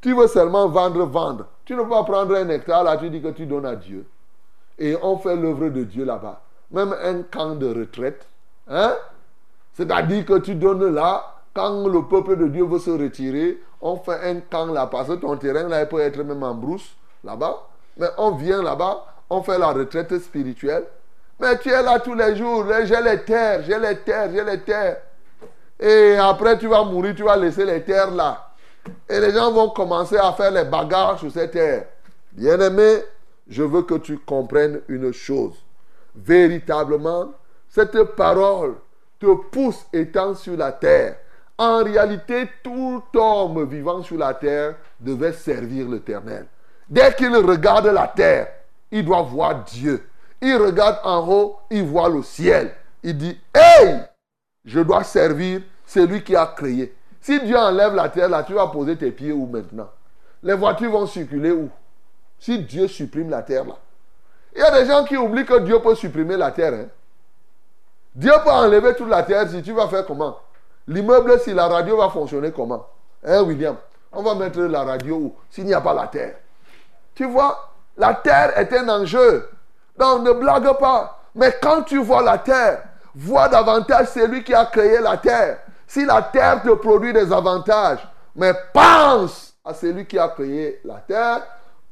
Tu 0.00 0.14
veux 0.14 0.28
seulement 0.28 0.68
vendre, 0.68 1.04
vendre. 1.06 1.46
Tu 1.64 1.74
ne 1.74 1.82
peux 1.82 1.88
pas 1.88 2.04
prendre 2.04 2.36
un 2.36 2.48
hectare 2.48 2.84
là, 2.84 2.96
tu 2.96 3.08
dis 3.10 3.22
que 3.22 3.28
tu 3.28 3.46
donnes 3.46 3.66
à 3.66 3.74
Dieu. 3.74 4.06
Et 4.78 4.96
on 5.02 5.18
fait 5.18 5.34
l'œuvre 5.34 5.70
de 5.70 5.84
Dieu 5.84 6.04
là-bas. 6.04 6.42
Même 6.70 6.94
un 7.02 7.22
camp 7.22 7.54
de 7.54 7.66
retraite. 7.66 8.26
Hein? 8.68 8.94
C'est-à-dire 9.72 10.24
que 10.24 10.38
tu 10.38 10.54
donnes 10.54 10.94
là, 10.94 11.24
quand 11.54 11.86
le 11.86 12.02
peuple 12.02 12.36
de 12.36 12.48
Dieu 12.48 12.64
veut 12.64 12.78
se 12.78 12.90
retirer, 12.90 13.60
on 13.80 13.96
fait 13.96 14.20
un 14.22 14.40
camp 14.40 14.66
là, 14.66 14.86
parce 14.86 15.08
que 15.08 15.14
ton 15.14 15.36
terrain 15.36 15.68
là, 15.68 15.82
il 15.82 15.88
peut 15.88 16.00
être 16.00 16.22
même 16.22 16.42
en 16.42 16.54
brousse 16.54 16.94
là-bas. 17.22 17.66
Mais 17.96 18.08
on 18.18 18.32
vient 18.32 18.62
là-bas, 18.62 19.06
on 19.34 19.42
fait 19.42 19.58
la 19.58 19.68
retraite 19.68 20.18
spirituelle. 20.18 20.84
Mais 21.40 21.58
tu 21.58 21.68
es 21.68 21.82
là 21.82 21.98
tous 21.98 22.14
les 22.14 22.36
jours, 22.36 22.64
j'ai 22.84 23.02
les 23.02 23.22
terres, 23.22 23.62
j'ai 23.64 23.78
les 23.78 23.96
terres, 23.98 24.30
j'ai 24.32 24.44
les 24.44 24.60
terres. 24.60 24.98
Et 25.80 26.16
après, 26.16 26.56
tu 26.58 26.68
vas 26.68 26.84
mourir, 26.84 27.14
tu 27.16 27.24
vas 27.24 27.36
laisser 27.36 27.64
les 27.64 27.82
terres 27.82 28.12
là. 28.12 28.50
Et 29.08 29.18
les 29.18 29.32
gens 29.32 29.50
vont 29.50 29.70
commencer 29.70 30.16
à 30.16 30.32
faire 30.32 30.52
les 30.52 30.64
bagarres 30.64 31.18
sur 31.18 31.32
ces 31.32 31.50
terres. 31.50 31.86
Bien-aimé, 32.32 33.02
je 33.48 33.62
veux 33.62 33.82
que 33.82 33.94
tu 33.94 34.18
comprennes 34.18 34.80
une 34.88 35.12
chose. 35.12 35.54
Véritablement, 36.14 37.32
cette 37.68 38.00
parole 38.14 38.76
te 39.18 39.34
pousse 39.50 39.84
étant 39.92 40.34
sur 40.34 40.56
la 40.56 40.70
terre. 40.70 41.16
En 41.58 41.82
réalité, 41.82 42.48
tout 42.62 43.02
homme 43.14 43.68
vivant 43.68 44.02
sur 44.02 44.18
la 44.18 44.34
terre 44.34 44.76
devait 45.00 45.32
servir 45.32 45.88
l'Éternel. 45.88 46.46
Dès 46.88 47.14
qu'il 47.14 47.34
regarde 47.34 47.86
la 47.86 48.08
terre, 48.08 48.48
il 48.94 49.04
doit 49.04 49.22
voir 49.22 49.64
Dieu. 49.64 50.08
Il 50.40 50.56
regarde 50.56 51.00
en 51.02 51.28
haut, 51.28 51.56
il 51.68 51.82
voit 51.84 52.08
le 52.08 52.22
ciel. 52.22 52.72
Il 53.02 53.18
dit, 53.18 53.38
hey, 53.52 54.02
je 54.64 54.78
dois 54.78 55.02
servir 55.02 55.62
celui 55.84 56.22
qui 56.22 56.36
a 56.36 56.46
créé. 56.46 56.94
Si 57.20 57.40
Dieu 57.40 57.56
enlève 57.56 57.94
la 57.94 58.08
terre, 58.08 58.28
là, 58.28 58.44
tu 58.44 58.52
vas 58.52 58.68
poser 58.68 58.96
tes 58.96 59.10
pieds 59.10 59.32
où 59.32 59.46
maintenant? 59.46 59.90
Les 60.44 60.54
voitures 60.54 60.92
vont 60.92 61.06
circuler 61.06 61.50
où? 61.50 61.68
Si 62.38 62.60
Dieu 62.60 62.86
supprime 62.86 63.30
la 63.30 63.42
terre, 63.42 63.64
là. 63.64 63.76
Il 64.54 64.60
y 64.60 64.62
a 64.62 64.70
des 64.70 64.86
gens 64.86 65.04
qui 65.04 65.16
oublient 65.16 65.44
que 65.44 65.58
Dieu 65.58 65.80
peut 65.80 65.96
supprimer 65.96 66.36
la 66.36 66.52
terre. 66.52 66.74
Hein. 66.74 66.86
Dieu 68.14 68.32
peut 68.44 68.50
enlever 68.50 68.94
toute 68.94 69.08
la 69.08 69.24
terre 69.24 69.48
si 69.48 69.60
tu 69.60 69.72
vas 69.72 69.88
faire 69.88 70.06
comment? 70.06 70.36
L'immeuble, 70.86 71.40
si 71.40 71.52
la 71.52 71.66
radio 71.66 71.96
va 71.96 72.10
fonctionner 72.10 72.52
comment? 72.52 72.86
Hein, 73.24 73.42
William? 73.42 73.76
On 74.12 74.22
va 74.22 74.36
mettre 74.36 74.60
la 74.60 74.84
radio 74.84 75.16
où? 75.16 75.34
S'il 75.50 75.64
n'y 75.64 75.74
a 75.74 75.80
pas 75.80 75.94
la 75.94 76.06
terre. 76.06 76.36
Tu 77.12 77.24
vois 77.24 77.73
la 77.96 78.14
terre 78.14 78.58
est 78.58 78.72
un 78.72 78.88
enjeu. 78.88 79.48
Donc 79.96 80.22
ne 80.22 80.32
blague 80.32 80.78
pas. 80.78 81.20
Mais 81.34 81.54
quand 81.60 81.82
tu 81.82 81.98
vois 81.98 82.22
la 82.22 82.38
terre, 82.38 82.82
vois 83.14 83.48
davantage 83.48 84.08
celui 84.08 84.42
qui 84.42 84.54
a 84.54 84.66
créé 84.66 85.00
la 85.00 85.16
terre. 85.16 85.58
Si 85.86 86.04
la 86.04 86.22
terre 86.22 86.62
te 86.62 86.70
produit 86.74 87.12
des 87.12 87.32
avantages, 87.32 88.06
mais 88.34 88.52
pense 88.72 89.54
à 89.64 89.74
celui 89.74 90.06
qui 90.06 90.18
a 90.18 90.28
créé 90.28 90.80
la 90.84 90.96
terre, 90.96 91.42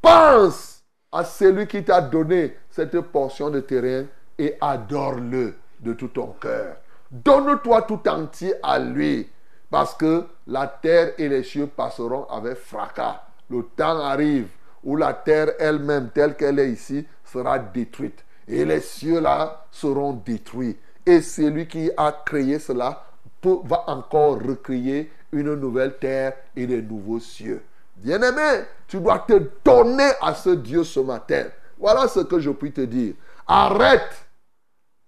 pense 0.00 0.82
à 1.10 1.24
celui 1.24 1.66
qui 1.66 1.84
t'a 1.84 2.00
donné 2.00 2.56
cette 2.70 2.98
portion 3.00 3.50
de 3.50 3.60
terrain 3.60 4.04
et 4.38 4.56
adore-le 4.60 5.54
de 5.80 5.92
tout 5.92 6.08
ton 6.08 6.34
cœur. 6.40 6.76
Donne-toi 7.10 7.82
tout 7.82 8.00
entier 8.08 8.54
à 8.62 8.78
lui, 8.78 9.30
parce 9.70 9.94
que 9.94 10.24
la 10.46 10.66
terre 10.66 11.12
et 11.18 11.28
les 11.28 11.42
cieux 11.42 11.66
passeront 11.66 12.26
avec 12.30 12.56
fracas. 12.56 13.22
Le 13.50 13.62
temps 13.76 14.00
arrive 14.00 14.48
où 14.84 14.96
la 14.96 15.12
terre 15.14 15.52
elle-même, 15.58 16.10
telle 16.10 16.36
qu'elle 16.36 16.58
est 16.58 16.70
ici, 16.70 17.06
sera 17.24 17.58
détruite. 17.58 18.24
Et 18.48 18.64
les 18.64 18.80
cieux-là 18.80 19.66
seront 19.70 20.12
détruits. 20.12 20.76
Et 21.06 21.20
celui 21.20 21.66
qui 21.66 21.90
a 21.96 22.12
créé 22.24 22.58
cela 22.58 23.04
va 23.42 23.84
encore 23.88 24.40
recréer 24.40 25.10
une 25.32 25.54
nouvelle 25.54 25.96
terre 25.98 26.34
et 26.54 26.66
de 26.66 26.80
nouveaux 26.80 27.20
cieux. 27.20 27.62
Bien-aimé, 27.96 28.64
tu 28.86 29.00
dois 29.00 29.20
te 29.20 29.40
donner 29.64 30.10
à 30.20 30.34
ce 30.34 30.50
Dieu 30.50 30.84
ce 30.84 31.00
matin. 31.00 31.44
Voilà 31.78 32.08
ce 32.08 32.20
que 32.20 32.38
je 32.38 32.50
puis 32.50 32.72
te 32.72 32.82
dire. 32.82 33.14
Arrête 33.46 34.26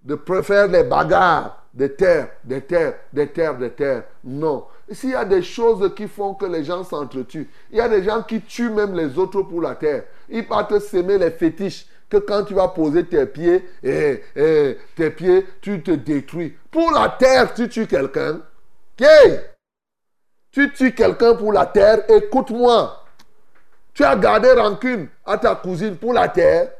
de 0.03 0.15
préférer 0.15 0.69
les 0.69 0.85
bagarres 0.85 1.64
des 1.75 1.93
terres, 1.93 2.29
des 2.45 2.61
terres, 2.61 2.95
des 3.13 3.27
terres, 3.27 3.59
des 3.59 3.71
terres. 3.71 4.05
Non. 4.23 4.65
S'il 4.91 5.11
y 5.11 5.15
a 5.15 5.25
des 5.25 5.43
choses 5.43 5.93
qui 5.97 6.07
font 6.07 6.35
que 6.35 6.47
les 6.47 6.63
gens 6.63 6.85
s'entretuent, 6.85 7.49
il 7.71 7.79
y 7.79 7.81
a 7.81 7.89
des 7.89 8.05
gens 8.05 8.23
qui 8.23 8.41
tuent 8.41 8.71
même 8.71 8.95
les 8.95 9.19
autres 9.19 9.43
pour 9.43 9.61
la 9.61 9.75
terre. 9.75 10.05
Ils 10.29 10.47
partent 10.47 10.79
s'aimer 10.79 11.19
les 11.19 11.33
fétiches 11.33 11.87
que 12.09 12.19
quand 12.19 12.45
tu 12.45 12.55
vas 12.55 12.69
poser 12.69 13.05
tes 13.05 13.27
pieds, 13.27 13.69
eh, 13.83 14.23
eh, 14.37 14.79
tes 14.95 15.11
pieds, 15.11 15.47
tu 15.61 15.83
te 15.83 15.91
détruis. 15.91 16.57
Pour 16.71 16.93
la 16.93 17.09
terre, 17.09 17.53
tu 17.55 17.69
tues 17.69 17.89
quelqu'un. 17.89 18.41
Tu 20.53 20.73
tues 20.73 20.95
quelqu'un 20.95 21.35
pour 21.35 21.53
la 21.53 21.67
terre, 21.67 22.05
écoute-moi. 22.09 23.05
Tu 23.93 24.05
as 24.05 24.15
gardé 24.15 24.53
rancune 24.53 25.09
à 25.25 25.39
ta 25.39 25.57
cousine 25.57 25.97
pour 25.97 26.13
la 26.13 26.29
terre 26.29 26.71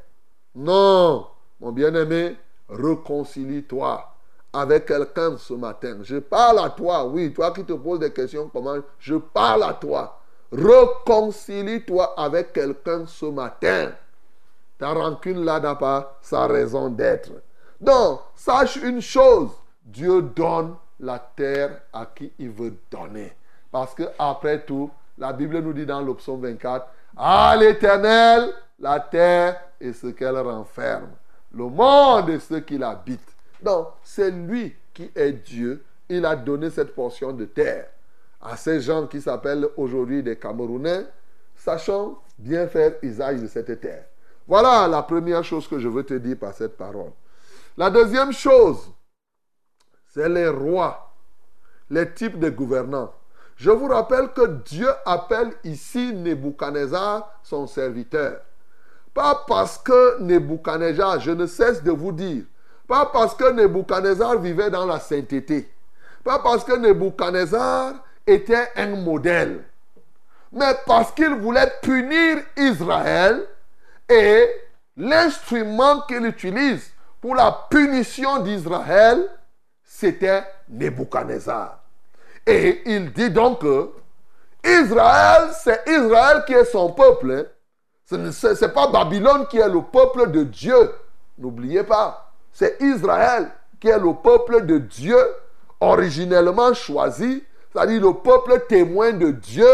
Non, 0.55 1.27
mon 1.61 1.73
bien-aimé, 1.73 2.37
réconcilie-toi 2.69 4.14
avec 4.55 4.87
quelqu'un 4.87 5.37
ce 5.37 5.53
matin. 5.53 5.99
Je 6.03 6.17
parle 6.17 6.61
à 6.61 6.71
toi, 6.71 7.05
oui, 7.07 7.33
toi 7.33 7.53
qui 7.53 7.65
te 7.65 7.73
poses 7.73 7.99
des 7.99 8.13
questions, 8.13 8.49
comment 8.53 8.77
Je 9.01 9.17
parle 9.17 9.65
à 9.65 9.75
toi. 9.75 10.21
Réconcilie-toi 10.53 12.15
avec 12.17 12.53
quelqu'un 12.53 13.05
ce 13.07 13.27
matin. 13.27 13.91
Ta 14.79 14.93
rancune 14.93 15.45
là 15.45 15.59
n'a 15.59 15.75
pas 15.75 16.19
sa 16.23 16.47
raison 16.47 16.89
d'être. 16.89 17.33
Donc, 17.81 18.21
sache 18.37 18.77
une 18.77 19.03
chose, 19.03 19.51
Dieu 19.85 20.23
donne 20.23 20.77
la 21.01 21.19
terre 21.19 21.81
à 21.93 22.07
qui 22.07 22.33
il 22.39 22.51
veut 22.51 22.75
donner. 22.91 23.33
Parce 23.73 23.95
que 23.95 24.05
après 24.19 24.65
tout, 24.65 24.89
la 25.19 25.33
Bible 25.33 25.59
nous 25.59 25.73
dit 25.73 25.87
dans 25.87 26.01
le 26.01 26.15
24, 26.15 26.87
à 27.17 27.57
l'éternel, 27.57 28.53
la 28.79 29.01
terre 29.01 29.61
et 29.81 29.93
ce 29.93 30.09
qu'elle 30.09 30.39
renferme, 30.39 31.11
le 31.53 31.65
monde 31.65 32.31
et 32.31 32.39
ce 32.39 32.55
qui 32.55 32.79
l'habite. 32.79 33.34
Donc, 33.65 33.89
c'est 34.03 34.31
lui 34.31 34.77
qui 34.93 35.11
est 35.15 35.33
Dieu. 35.33 35.83
Il 36.11 36.27
a 36.27 36.37
donné 36.37 36.69
cette 36.69 36.95
portion 36.95 37.33
de 37.33 37.47
terre 37.47 37.89
à 38.41 38.59
ces 38.59 38.81
gens 38.83 39.07
qui 39.07 39.23
s'appellent 39.23 39.67
aujourd'hui 39.79 40.23
des 40.23 40.37
Camerounais. 40.37 41.07
Sachant 41.57 42.21
bien 42.39 42.67
faire 42.67 42.93
usage 43.01 43.41
de 43.41 43.47
cette 43.47 43.81
terre. 43.81 44.05
Voilà 44.47 44.87
la 44.87 45.03
première 45.03 45.43
chose 45.43 45.67
que 45.67 45.79
je 45.79 45.89
veux 45.89 46.03
te 46.03 46.15
dire 46.15 46.37
par 46.37 46.53
cette 46.53 46.77
parole. 46.77 47.13
La 47.79 47.89
deuxième 47.91 48.33
chose, 48.33 48.91
c'est 50.09 50.29
les 50.29 50.49
rois, 50.49 51.15
les 51.89 52.13
types 52.13 52.39
de 52.39 52.51
gouvernants. 52.51 53.15
Je 53.57 53.71
vous 53.71 53.87
rappelle 53.87 54.33
que 54.33 54.47
Dieu 54.65 54.89
appelle 55.07 55.53
ici 55.63 56.13
Nebuchadnezzar 56.13 57.41
son 57.43 57.67
serviteur. 57.67 58.41
Pas 59.15 59.45
parce 59.47 59.79
que 59.79 60.21
Nebuchadnezzar, 60.21 61.21
je 61.21 61.31
ne 61.31 61.47
cesse 61.47 61.83
de 61.83 61.93
vous 61.93 62.13
dire, 62.13 62.45
pas 62.87 63.07
parce 63.07 63.35
que 63.35 63.51
Nebuchadnezzar 63.53 64.39
vivait 64.39 64.71
dans 64.71 64.87
la 64.87 65.01
sainteté, 65.01 65.71
pas 66.23 66.39
parce 66.39 66.65
que 66.65 66.73
Nebuchadnezzar 66.77 67.95
était 68.27 68.69
un 68.77 68.97
modèle, 68.97 69.65
mais 70.53 70.75
parce 70.87 71.13
qu'il 71.13 71.35
voulait 71.35 71.73
punir 71.83 72.39
Israël 72.57 73.47
et 74.09 74.49
l'instrument 74.97 76.03
qu'il 76.03 76.25
utilise 76.27 76.93
pour 77.21 77.35
la 77.35 77.67
punition 77.71 78.39
d'Israël, 78.41 79.29
c'était 79.83 80.45
Nebuchadnezzar. 80.69 81.81
Et 82.47 82.83
il 82.87 83.13
dit 83.13 83.31
donc 83.31 83.63
que 83.63 83.91
Israël, 84.63 85.51
c'est 85.63 85.83
Israël 85.87 86.43
qui 86.47 86.53
est 86.53 86.65
son 86.65 86.93
peuple. 86.93 87.49
Ce 88.05 88.17
n'est 88.17 88.73
pas 88.73 88.89
Babylone 88.89 89.47
qui 89.47 89.59
est 89.59 89.69
le 89.69 89.83
peuple 89.83 90.31
de 90.31 90.45
Dieu. 90.45 90.93
N'oubliez 91.39 91.83
pas. 91.83 92.24
C'est 92.55 92.81
Israël 92.81 93.51
qui 93.81 93.89
est 93.89 93.99
le 93.99 94.15
peuple 94.15 94.65
de 94.65 94.79
Dieu, 94.79 95.19
originellement 95.81 96.73
choisi, 96.73 97.43
c'est-à-dire 97.71 98.01
le 98.01 98.15
peuple 98.15 98.65
témoin 98.69 99.13
de 99.13 99.33
Dieu, 99.33 99.69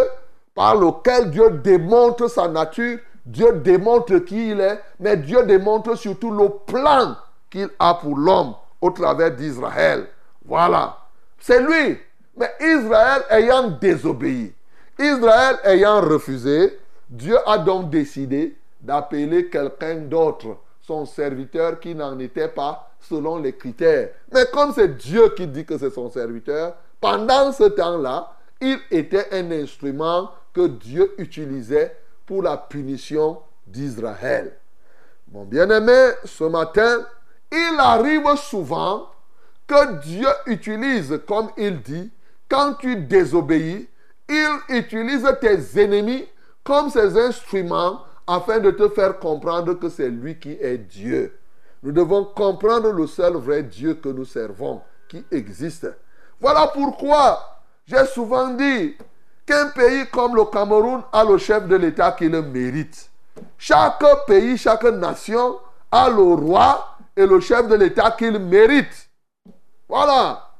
par 0.54 0.74
lequel 0.74 1.30
Dieu 1.30 1.50
démontre 1.50 2.28
sa 2.28 2.48
nature, 2.48 2.98
Dieu 3.24 3.52
démontre 3.52 4.18
qui 4.18 4.50
il 4.50 4.60
est, 4.60 4.80
mais 4.98 5.16
Dieu 5.16 5.44
démontre 5.44 5.94
surtout 5.94 6.32
le 6.32 6.48
plan 6.66 7.14
qu'il 7.50 7.68
a 7.78 7.94
pour 7.94 8.16
l'homme 8.16 8.54
au 8.80 8.90
travers 8.90 9.30
d'Israël. 9.30 10.06
Voilà. 10.44 10.96
C'est 11.38 11.62
lui. 11.62 11.98
Mais 12.36 12.50
Israël 12.60 13.22
ayant 13.28 13.68
désobéi, 13.68 14.54
Israël 14.98 15.58
ayant 15.64 16.00
refusé, 16.00 16.78
Dieu 17.08 17.36
a 17.46 17.58
donc 17.58 17.90
décidé 17.90 18.56
d'appeler 18.80 19.48
quelqu'un 19.48 19.96
d'autre, 19.96 20.56
serviteur 21.06 21.80
qui 21.80 21.94
n'en 21.94 22.18
était 22.18 22.48
pas 22.48 22.90
selon 23.00 23.38
les 23.38 23.54
critères. 23.54 24.10
Mais 24.32 24.44
comme 24.52 24.72
c'est 24.72 24.96
Dieu 24.96 25.30
qui 25.36 25.46
dit 25.46 25.64
que 25.64 25.78
c'est 25.78 25.90
son 25.90 26.10
serviteur, 26.10 26.74
pendant 27.00 27.52
ce 27.52 27.64
temps-là, 27.64 28.32
il 28.60 28.78
était 28.90 29.28
un 29.32 29.50
instrument 29.50 30.30
que 30.52 30.66
Dieu 30.66 31.14
utilisait 31.18 31.96
pour 32.26 32.42
la 32.42 32.56
punition 32.56 33.38
d'Israël. 33.66 34.56
Mon 35.32 35.44
bien-aimé, 35.44 36.10
ce 36.24 36.44
matin, 36.44 37.06
il 37.52 37.76
arrive 37.78 38.36
souvent 38.36 39.08
que 39.66 40.00
Dieu 40.00 40.28
utilise, 40.46 41.20
comme 41.26 41.50
il 41.56 41.80
dit, 41.80 42.10
quand 42.48 42.74
tu 42.74 42.96
désobéis, 42.96 43.88
il 44.28 44.58
utilise 44.68 45.26
tes 45.40 45.80
ennemis 45.82 46.26
comme 46.64 46.90
ses 46.90 47.16
instruments 47.16 48.02
afin 48.26 48.58
de 48.58 48.70
te 48.70 48.88
faire 48.88 49.18
comprendre 49.18 49.74
que 49.74 49.88
c'est 49.88 50.08
lui 50.08 50.38
qui 50.38 50.52
est 50.52 50.78
Dieu. 50.78 51.38
Nous 51.82 51.92
devons 51.92 52.24
comprendre 52.24 52.90
le 52.92 53.06
seul 53.06 53.34
vrai 53.34 53.62
Dieu 53.62 53.94
que 53.94 54.08
nous 54.08 54.24
servons, 54.24 54.82
qui 55.08 55.24
existe. 55.30 55.88
Voilà 56.40 56.66
pourquoi 56.68 57.60
j'ai 57.86 58.04
souvent 58.06 58.48
dit 58.48 58.96
qu'un 59.46 59.66
pays 59.68 60.06
comme 60.12 60.36
le 60.36 60.44
Cameroun 60.44 61.02
a 61.12 61.24
le 61.24 61.38
chef 61.38 61.66
de 61.66 61.76
l'État 61.76 62.12
qui 62.12 62.28
le 62.28 62.42
mérite. 62.42 63.10
Chaque 63.58 64.04
pays, 64.26 64.56
chaque 64.56 64.84
nation 64.84 65.58
a 65.90 66.08
le 66.08 66.22
roi 66.22 66.96
et 67.16 67.26
le 67.26 67.40
chef 67.40 67.66
de 67.66 67.74
l'État 67.74 68.12
qu'il 68.12 68.38
mérite. 68.38 69.08
Voilà. 69.88 70.50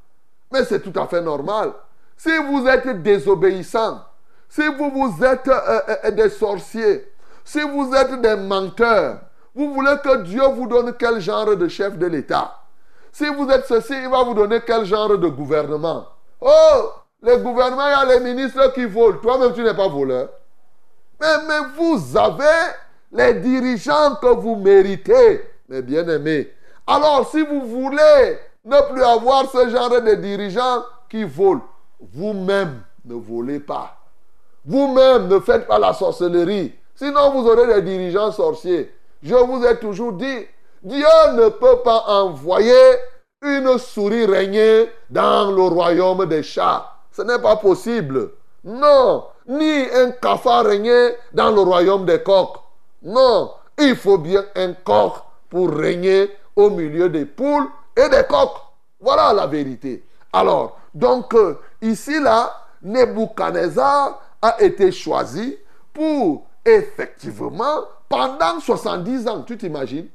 Mais 0.53 0.65
c'est 0.65 0.81
tout 0.81 0.99
à 0.99 1.07
fait 1.07 1.21
normal. 1.21 1.73
Si 2.17 2.37
vous 2.39 2.67
êtes 2.67 3.03
désobéissant, 3.03 4.03
si 4.49 4.67
vous, 4.67 4.91
vous 4.91 5.25
êtes 5.25 5.47
euh, 5.47 5.81
euh, 5.89 5.97
euh, 6.05 6.11
des 6.11 6.29
sorciers, 6.29 7.10
si 7.45 7.61
vous 7.61 7.93
êtes 7.95 8.21
des 8.21 8.37
menteurs, 8.37 9.21
vous 9.55 9.73
voulez 9.75 9.97
que 10.03 10.23
Dieu 10.23 10.43
vous 10.55 10.67
donne 10.67 10.95
quel 10.99 11.21
genre 11.21 11.57
de 11.57 11.69
chef 11.69 11.99
de 11.99 12.07
l'État? 12.07 12.57
Si 13.13 13.27
vous 13.27 13.49
êtes 13.51 13.67
ceci, 13.67 13.95
il 13.95 14.09
va 14.09 14.23
vous 14.23 14.35
donner 14.35 14.61
quel 14.65 14.85
genre 14.85 15.19
de 15.19 15.29
gouvernement? 15.29 16.07
Oh, 16.41 16.93
les 17.23 17.39
gouvernements, 17.39 17.87
il 17.87 18.09
y 18.09 18.13
a 18.13 18.19
les 18.19 18.21
ministres 18.21 18.73
qui 18.73 18.85
volent. 18.85 19.19
Toi-même, 19.19 19.53
tu 19.53 19.63
n'es 19.63 19.75
pas 19.75 19.89
voleur. 19.89 20.29
Mais, 21.21 21.37
mais 21.47 21.69
vous 21.77 22.17
avez 22.17 22.73
les 23.13 23.35
dirigeants 23.35 24.17
que 24.23 24.29
vous 24.29 24.57
méritez, 24.57 25.45
mes 25.69 25.83
bien-aimés. 25.83 26.53
Alors, 26.87 27.29
si 27.31 27.45
vous 27.45 27.67
voulez 27.67 28.39
ne 28.65 28.93
plus 28.93 29.03
avoir 29.03 29.51
ce 29.51 29.69
genre 29.69 29.91
de 29.91 30.15
dirigeants 30.15 30.85
qui 31.09 31.25
volent, 31.25 31.65
vous-même 32.01 32.83
ne 33.05 33.15
volez 33.15 33.61
pas. 33.61 33.97
Vous-même 34.65 35.29
ne 35.29 35.41
faites 35.41 35.67
pas 35.67 35.79
la 35.79 35.93
sorcellerie. 35.93 36.75
Sinon, 37.01 37.31
vous 37.31 37.49
aurez 37.49 37.67
des 37.67 37.81
dirigeants 37.81 38.31
sorciers. 38.31 38.95
Je 39.23 39.35
vous 39.35 39.65
ai 39.65 39.79
toujours 39.79 40.13
dit, 40.13 40.47
Dieu 40.83 41.07
ne 41.33 41.49
peut 41.49 41.79
pas 41.83 42.05
envoyer 42.09 42.75
une 43.41 43.79
souris 43.79 44.27
régner 44.27 44.91
dans 45.09 45.51
le 45.51 45.63
royaume 45.63 46.27
des 46.27 46.43
chats. 46.43 46.93
Ce 47.11 47.23
n'est 47.23 47.39
pas 47.39 47.57
possible. 47.57 48.33
Non. 48.63 49.25
Ni 49.49 49.87
un 49.95 50.11
cafard 50.11 50.67
régner 50.67 51.15
dans 51.33 51.51
le 51.51 51.63
royaume 51.63 52.05
des 52.05 52.23
coqs. 52.23 52.59
Non. 53.03 53.51
Il 53.79 53.97
faut 53.97 54.19
bien 54.19 54.45
un 54.55 54.75
coq 54.75 55.15
pour 55.49 55.71
régner 55.71 56.31
au 56.55 56.69
milieu 56.69 57.09
des 57.09 57.25
poules 57.25 57.69
et 57.97 58.11
des 58.11 58.25
coqs. 58.29 58.61
Voilà 59.01 59.33
la 59.33 59.47
vérité. 59.47 60.05
Alors, 60.35 60.77
donc, 60.95 61.33
euh, 61.33 61.59
ici, 61.81 62.21
là, 62.21 62.53
Nebuchadnezzar 62.83 64.21
a 64.43 64.61
été 64.61 64.93
choisi 64.93 65.57
pour, 65.95 66.45
effectivement, 66.65 67.85
pendant 68.09 68.61
70 68.61 69.29
ans, 69.29 69.43
tu 69.43 69.57
t'imagines? 69.57 70.09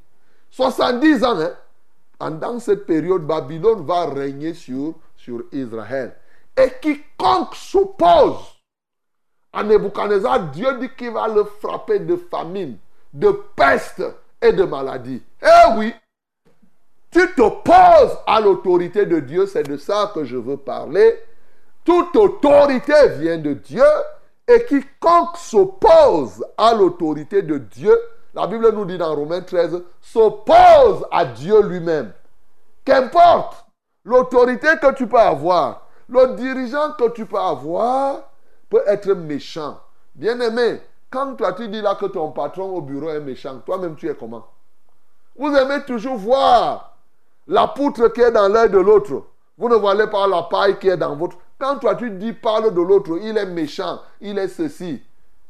70 0.51 1.23
ans, 1.23 1.39
hein, 1.39 1.51
pendant 2.17 2.59
cette 2.59 2.85
période, 2.85 3.25
Babylone 3.25 3.85
va 3.85 4.05
régner 4.05 4.53
sur, 4.53 4.95
sur 5.15 5.43
Israël. 5.51 6.15
Et 6.57 6.71
quiconque 6.81 7.55
s'oppose 7.55 8.55
à 9.51 9.63
Nebuchadnezzar, 9.63 10.51
Dieu 10.51 10.79
dit 10.79 10.89
qu'il 10.97 11.11
va 11.11 11.27
le 11.27 11.45
frapper 11.45 11.99
de 11.99 12.17
famine, 12.17 12.77
de 13.13 13.31
peste 13.55 14.03
et 14.41 14.51
de 14.51 14.63
maladie. 14.63 15.21
Eh 15.41 15.77
oui, 15.77 15.93
tu 17.09 17.21
t'opposes 17.35 18.17
à 18.27 18.41
l'autorité 18.41 19.05
de 19.05 19.21
Dieu, 19.21 19.45
c'est 19.47 19.63
de 19.63 19.77
ça 19.77 20.11
que 20.13 20.25
je 20.25 20.35
veux 20.35 20.57
parler. 20.57 21.17
Toute 21.85 22.15
autorité 22.15 23.07
vient 23.17 23.37
de 23.37 23.53
Dieu 23.53 23.85
et 24.47 24.65
quiconque 24.65 25.37
s'oppose 25.37 26.45
à 26.57 26.73
l'autorité 26.73 27.41
de 27.41 27.57
Dieu, 27.57 27.97
la 28.33 28.47
Bible 28.47 28.71
nous 28.73 28.85
dit 28.85 28.97
dans 28.97 29.15
Romains 29.15 29.41
13, 29.41 29.81
s'oppose 30.01 31.05
à 31.11 31.25
Dieu 31.25 31.61
lui-même. 31.63 32.11
Qu'importe 32.83 33.65
l'autorité 34.03 34.67
que 34.81 34.93
tu 34.93 35.07
peux 35.07 35.19
avoir, 35.19 35.87
le 36.07 36.35
dirigeant 36.35 36.91
que 36.93 37.09
tu 37.09 37.25
peux 37.25 37.39
avoir 37.39 38.21
peut 38.69 38.83
être 38.85 39.13
méchant. 39.13 39.79
Bien 40.13 40.39
aimé, 40.39 40.81
quand 41.09 41.35
toi 41.35 41.53
tu 41.53 41.67
dis 41.67 41.81
là 41.81 41.95
que 41.95 42.05
ton 42.05 42.31
patron 42.31 42.75
au 42.75 42.81
bureau 42.81 43.09
est 43.09 43.19
méchant, 43.19 43.59
toi-même 43.65 43.95
tu 43.95 44.09
es 44.09 44.15
comment? 44.15 44.45
Vous 45.37 45.53
aimez 45.55 45.83
toujours 45.85 46.17
voir 46.17 46.95
la 47.47 47.67
poutre 47.67 48.09
qui 48.09 48.21
est 48.21 48.31
dans 48.31 48.47
l'œil 48.47 48.69
de 48.69 48.77
l'autre. 48.77 49.23
Vous 49.57 49.69
ne 49.69 49.75
voyez 49.75 50.07
pas 50.07 50.27
la 50.27 50.43
paille 50.43 50.77
qui 50.79 50.89
est 50.89 50.97
dans 50.97 51.15
votre. 51.15 51.37
Quand 51.57 51.77
toi 51.77 51.95
tu 51.95 52.09
dis 52.11 52.33
parle 52.33 52.73
de 52.73 52.81
l'autre, 52.81 53.17
il 53.21 53.37
est 53.37 53.45
méchant, 53.45 54.01
il 54.19 54.37
est 54.37 54.49
ceci. 54.49 55.01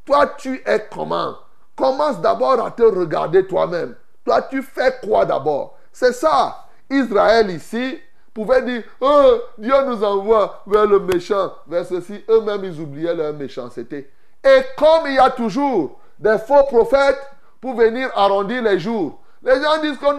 Toi, 0.05 0.27
tu 0.37 0.61
es 0.65 0.87
comment? 0.91 1.35
Commence 1.75 2.21
d'abord 2.21 2.63
à 2.63 2.71
te 2.71 2.83
regarder 2.83 3.47
toi-même. 3.47 3.95
Toi, 4.23 4.43
tu 4.43 4.61
fais 4.61 4.95
quoi 5.03 5.25
d'abord? 5.25 5.77
C'est 5.91 6.13
ça. 6.13 6.67
Israël 6.89 7.49
ici 7.49 7.99
pouvait 8.33 8.61
dire, 8.61 8.83
oh, 9.01 9.37
Dieu 9.57 9.73
nous 9.87 10.03
envoie 10.03 10.61
vers 10.67 10.85
le 10.85 10.99
méchant, 10.99 11.51
vers 11.67 11.85
ceci. 11.85 12.23
Eux-mêmes, 12.29 12.63
ils 12.65 12.79
oubliaient 12.79 13.15
leur 13.15 13.33
méchanceté. 13.33 14.11
Et 14.43 14.61
comme 14.77 15.07
il 15.07 15.15
y 15.15 15.19
a 15.19 15.31
toujours 15.31 15.99
des 16.19 16.37
faux 16.37 16.63
prophètes 16.63 17.21
pour 17.59 17.75
venir 17.75 18.11
arrondir 18.15 18.61
les 18.61 18.77
jours, 18.77 19.19
les 19.41 19.61
gens 19.61 19.81
disent 19.81 19.97
que 19.97 20.13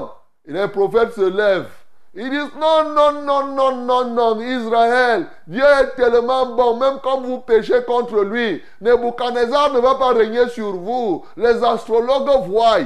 non 0.00 0.10
les 0.46 0.68
prophètes 0.68 1.12
se 1.14 1.28
lèvent. 1.28 1.70
Ils 2.16 2.30
disent 2.30 2.54
non, 2.56 2.90
non, 2.90 3.22
non, 3.22 3.46
non, 3.48 3.76
non, 3.76 4.04
non, 4.04 4.40
Israël, 4.40 5.26
Dieu 5.48 5.64
est 5.64 5.96
tellement 5.96 6.46
bon, 6.46 6.76
même 6.76 7.00
quand 7.02 7.20
vous 7.20 7.40
péchez 7.40 7.82
contre 7.84 8.22
lui, 8.22 8.62
Nebuchadnezzar 8.80 9.72
ne 9.72 9.80
va 9.80 9.96
pas 9.96 10.12
régner 10.12 10.48
sur 10.48 10.76
vous. 10.76 11.24
Les 11.36 11.62
astrologues 11.64 12.46
voient. 12.46 12.78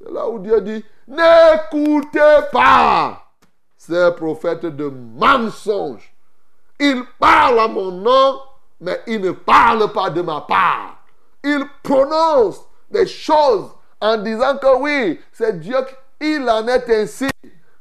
C'est 0.00 0.12
là 0.12 0.28
où 0.28 0.38
Dieu 0.38 0.60
dit, 0.60 0.84
n'écoutez 1.08 2.38
pas 2.52 3.24
ces 3.76 4.12
prophètes 4.16 4.66
de 4.66 4.88
mensonges. 4.88 6.14
Ils 6.78 7.02
parlent 7.18 7.58
à 7.58 7.68
mon 7.68 7.90
nom, 7.90 8.38
mais 8.80 9.00
ils 9.08 9.20
ne 9.20 9.32
parlent 9.32 9.92
pas 9.92 10.10
de 10.10 10.22
ma 10.22 10.42
part. 10.42 11.02
Ils 11.42 11.64
prononcent 11.82 12.64
des 12.88 13.06
choses 13.06 13.70
en 14.00 14.16
disant 14.18 14.56
que 14.58 14.76
oui, 14.78 15.20
c'est 15.32 15.58
Dieu, 15.58 15.76
il 16.20 16.48
en 16.48 16.68
est 16.68 16.88
ainsi. 16.88 17.28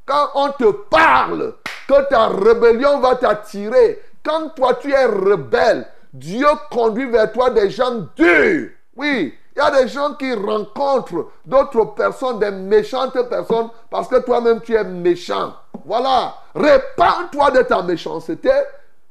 Quand 0.10 0.32
on 0.34 0.52
te 0.54 0.72
parle, 0.90 1.54
que 1.88 2.10
ta 2.10 2.30
rébellion 2.30 3.00
va 3.00 3.16
t'attirer, 3.16 4.02
quand 4.24 4.50
toi 4.56 4.74
tu 4.74 4.92
es 4.92 5.06
rebelle, 5.06 5.86
Dieu 6.12 6.48
conduit 6.72 7.06
vers 7.06 7.32
toi 7.32 7.52
des 7.52 7.70
gens 7.70 8.08
durs. 8.16 8.70
Oui, 8.96 9.36
il 9.56 9.60
y 9.60 9.62
a 9.62 9.70
des 9.70 9.88
gens 9.88 10.16
qui 10.16 10.34
rencontrent 10.34 11.30
d'autres 11.46 11.94
personnes, 11.94 12.40
des 12.40 12.50
méchantes 12.50 13.30
personnes, 13.30 13.70
parce 13.92 14.08
que 14.08 14.20
toi-même 14.22 14.62
tu 14.62 14.74
es 14.74 14.84
méchant. 14.84 15.54
Voilà, 15.86 16.34
répands-toi 16.56 17.52
de 17.52 17.62
ta 17.62 17.84
méchanceté 17.84 18.50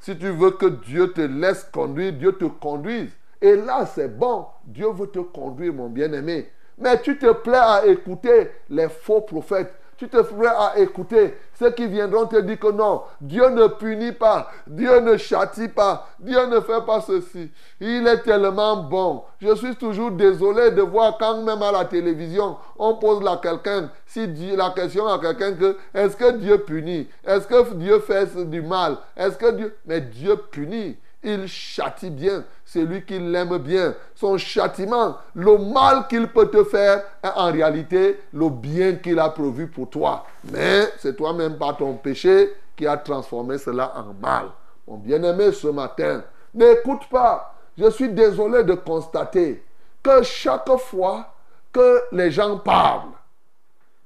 si 0.01 0.19
tu 0.19 0.31
veux 0.31 0.51
que 0.51 0.67
Dieu 0.67 1.13
te 1.13 1.21
laisse 1.21 1.63
conduire, 1.73 2.13
Dieu 2.13 2.33
te 2.33 2.47
conduise. 2.47 3.11
Et 3.41 3.55
là, 3.55 3.87
c'est 3.87 4.09
bon. 4.09 4.47
Dieu 4.65 4.89
veut 4.93 5.07
te 5.07 5.21
conduire, 5.21 5.73
mon 5.73 5.89
bien-aimé. 5.89 6.51
Mais 6.77 7.01
tu 7.01 7.19
te 7.19 7.33
plais 7.33 7.57
à 7.57 7.87
écouter 7.87 8.51
les 8.69 8.89
faux 8.89 9.21
prophètes. 9.21 9.73
Tu 9.99 10.09
te 10.09 10.23
plais 10.23 10.47
à 10.47 10.79
écouter 10.79 11.37
ceux 11.59 11.73
qui 11.73 11.89
viendront 11.89 12.27
te 12.27 12.37
dire 12.37 12.61
que 12.61 12.71
non, 12.71 13.03
Dieu 13.21 13.49
ne 13.51 13.67
punit 13.67 14.13
pas, 14.13 14.49
Dieu 14.65 15.01
ne 15.01 15.17
châtie 15.17 15.67
pas, 15.67 16.09
Dieu 16.21 16.47
ne 16.47 16.61
fait 16.61 16.87
pas 16.87 17.01
ceci. 17.01 17.51
Il 17.81 18.07
est 18.07 18.23
tellement 18.23 18.77
bon. 18.77 19.25
Je 19.41 19.53
suis 19.57 19.75
toujours 19.75 20.13
désolé 20.13 20.71
de 20.71 20.83
voir 20.83 21.19
quand 21.19 21.43
même 21.43 21.61
à 21.63 21.73
la 21.73 21.85
télévision, 21.85 22.57
on 22.79 22.95
pose 22.95 23.25
la 23.25 23.39
quelqu'un, 23.39 23.91
si 24.07 24.27
la 24.55 24.71
question 24.71 25.09
à 25.09 25.19
quelqu'un 25.19 25.55
que 25.55 25.77
est-ce 25.93 26.17
que 26.17 26.31
Dieu 26.31 26.59
punit? 26.59 27.09
Est-ce 27.27 27.49
que 27.49 27.75
Dieu 27.75 27.99
fait 27.99 28.49
du 28.49 28.63
mal? 28.63 28.99
Est-ce 29.17 29.37
que 29.37 29.51
Dieu... 29.51 29.77
Mais 29.85 30.01
Dieu 30.01 30.37
punit. 30.37 30.97
Il 31.23 31.49
châtie 31.49 32.11
bien 32.11 32.45
celui 32.65 33.05
qui 33.05 33.19
l'aime 33.19 33.59
bien. 33.59 33.95
Son 34.15 34.39
châtiment, 34.39 35.17
le 35.35 35.59
mal 35.59 36.07
qu'il 36.09 36.29
peut 36.29 36.49
te 36.49 36.63
faire 36.65 37.03
est 37.23 37.31
en 37.35 37.51
réalité 37.51 38.21
le 38.33 38.49
bien 38.49 38.95
qu'il 38.95 39.19
a 39.19 39.29
prévu 39.31 39.67
pour 39.67 39.91
toi. 39.91 40.25
Mais 40.53 40.89
c'est 40.99 41.17
toi-même 41.17 41.59
par 41.59 41.77
ton 41.77 41.95
péché 41.95 42.53
qui 42.77 42.87
a 42.87 42.97
transformé 42.97 43.59
cela 43.59 43.93
en 43.97 44.15
mal. 44.15 44.47
Mon 44.87 44.97
bien-aimé, 44.97 45.51
ce 45.53 45.69
matin, 45.69 46.23
n'écoute 46.55 47.09
pas. 47.11 47.55
Je 47.77 47.91
suis 47.91 48.09
désolé 48.09 48.63
de 48.63 48.75
constater 48.75 49.63
que 50.03 50.23
chaque 50.23 50.71
fois 50.79 51.35
que 51.73 52.03
les 52.13 52.31
gens 52.31 52.59
parlent, 52.59 53.11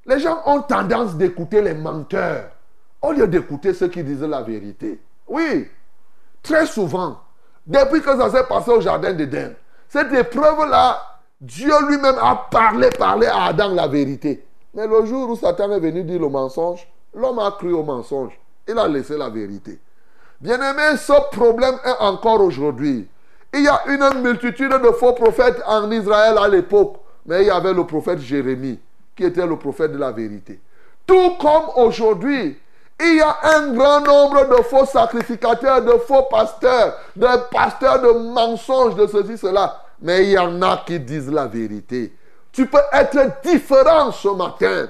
les 0.07 0.19
gens 0.19 0.43
ont 0.47 0.63
tendance 0.63 1.15
d'écouter 1.15 1.61
les 1.63 1.75
menteurs 1.75 2.51
au 3.03 3.13
lieu 3.13 3.27
d'écouter 3.27 3.75
ceux 3.75 3.89
qui 3.89 4.03
disent 4.03 4.23
la 4.23 4.43
vérité. 4.43 5.01
Oui, 5.27 5.69
Très 6.43 6.67
souvent, 6.67 7.21
depuis 7.67 8.01
que 8.01 8.17
ça 8.17 8.31
s'est 8.31 8.45
passé 8.45 8.71
au 8.71 8.81
jardin 8.81 9.13
d'Éden, 9.13 9.55
cette 9.89 10.13
épreuve-là, 10.13 11.01
Dieu 11.41 11.73
lui-même 11.89 12.17
a 12.21 12.49
parlé, 12.51 12.91
parlé 12.91 13.27
à 13.27 13.45
Adam 13.45 13.75
la 13.75 13.89
vérité. 13.89 14.45
Mais 14.75 14.87
le 14.87 15.05
jour 15.05 15.31
où 15.31 15.37
Satan 15.37 15.71
est 15.73 15.81
venu 15.81 16.03
dire 16.03 16.21
le 16.21 16.29
mensonge, 16.29 16.87
l'homme 17.15 17.39
a 17.39 17.51
cru 17.53 17.73
au 17.73 17.83
mensonge. 17.83 18.39
Il 18.67 18.79
a 18.79 18.89
laissé 18.89 19.17
la 19.17 19.29
vérité. 19.29 19.79
Bien-aimé, 20.41 20.97
ce 20.97 21.13
problème 21.31 21.75
est 21.85 22.03
encore 22.03 22.41
aujourd'hui. 22.41 23.09
Il 23.55 23.63
y 23.63 23.69
a 23.69 23.83
une 23.87 24.23
multitude 24.23 24.73
de 24.73 24.91
faux 24.93 25.13
prophètes 25.13 25.63
en 25.67 25.91
Israël 25.91 26.39
à 26.39 26.49
l'époque. 26.49 26.97
Mais 27.27 27.43
il 27.43 27.47
y 27.47 27.51
avait 27.51 27.73
le 27.73 27.87
prophète 27.87 28.19
Jérémie, 28.19 28.81
qui 29.15 29.25
était 29.25 29.47
le 29.47 29.57
prophète 29.57 29.93
de 29.93 29.99
la 29.99 30.11
vérité. 30.11 30.61
Tout 31.07 31.37
comme 31.41 31.71
aujourd'hui, 31.77 32.59
il 33.01 33.17
y 33.17 33.21
a 33.21 33.37
un 33.43 33.73
grand 33.73 34.01
nombre 34.01 34.49
de 34.49 34.63
faux 34.63 34.85
sacrificateurs, 34.85 35.83
de 35.83 35.93
faux 36.07 36.23
pasteurs, 36.31 36.97
de 37.17 37.27
pasteurs 37.51 38.01
de 38.01 38.11
mensonges, 38.33 38.95
de 38.95 39.07
ceci, 39.07 39.37
cela. 39.37 39.83
Mais 40.01 40.25
il 40.25 40.31
y 40.31 40.39
en 40.39 40.61
a 40.63 40.83
qui 40.87 40.99
disent 41.01 41.31
la 41.31 41.47
vérité. 41.47 42.15
Tu 42.53 42.67
peux 42.67 42.79
être 42.93 43.41
différent 43.43 44.13
ce 44.13 44.29
matin. 44.29 44.89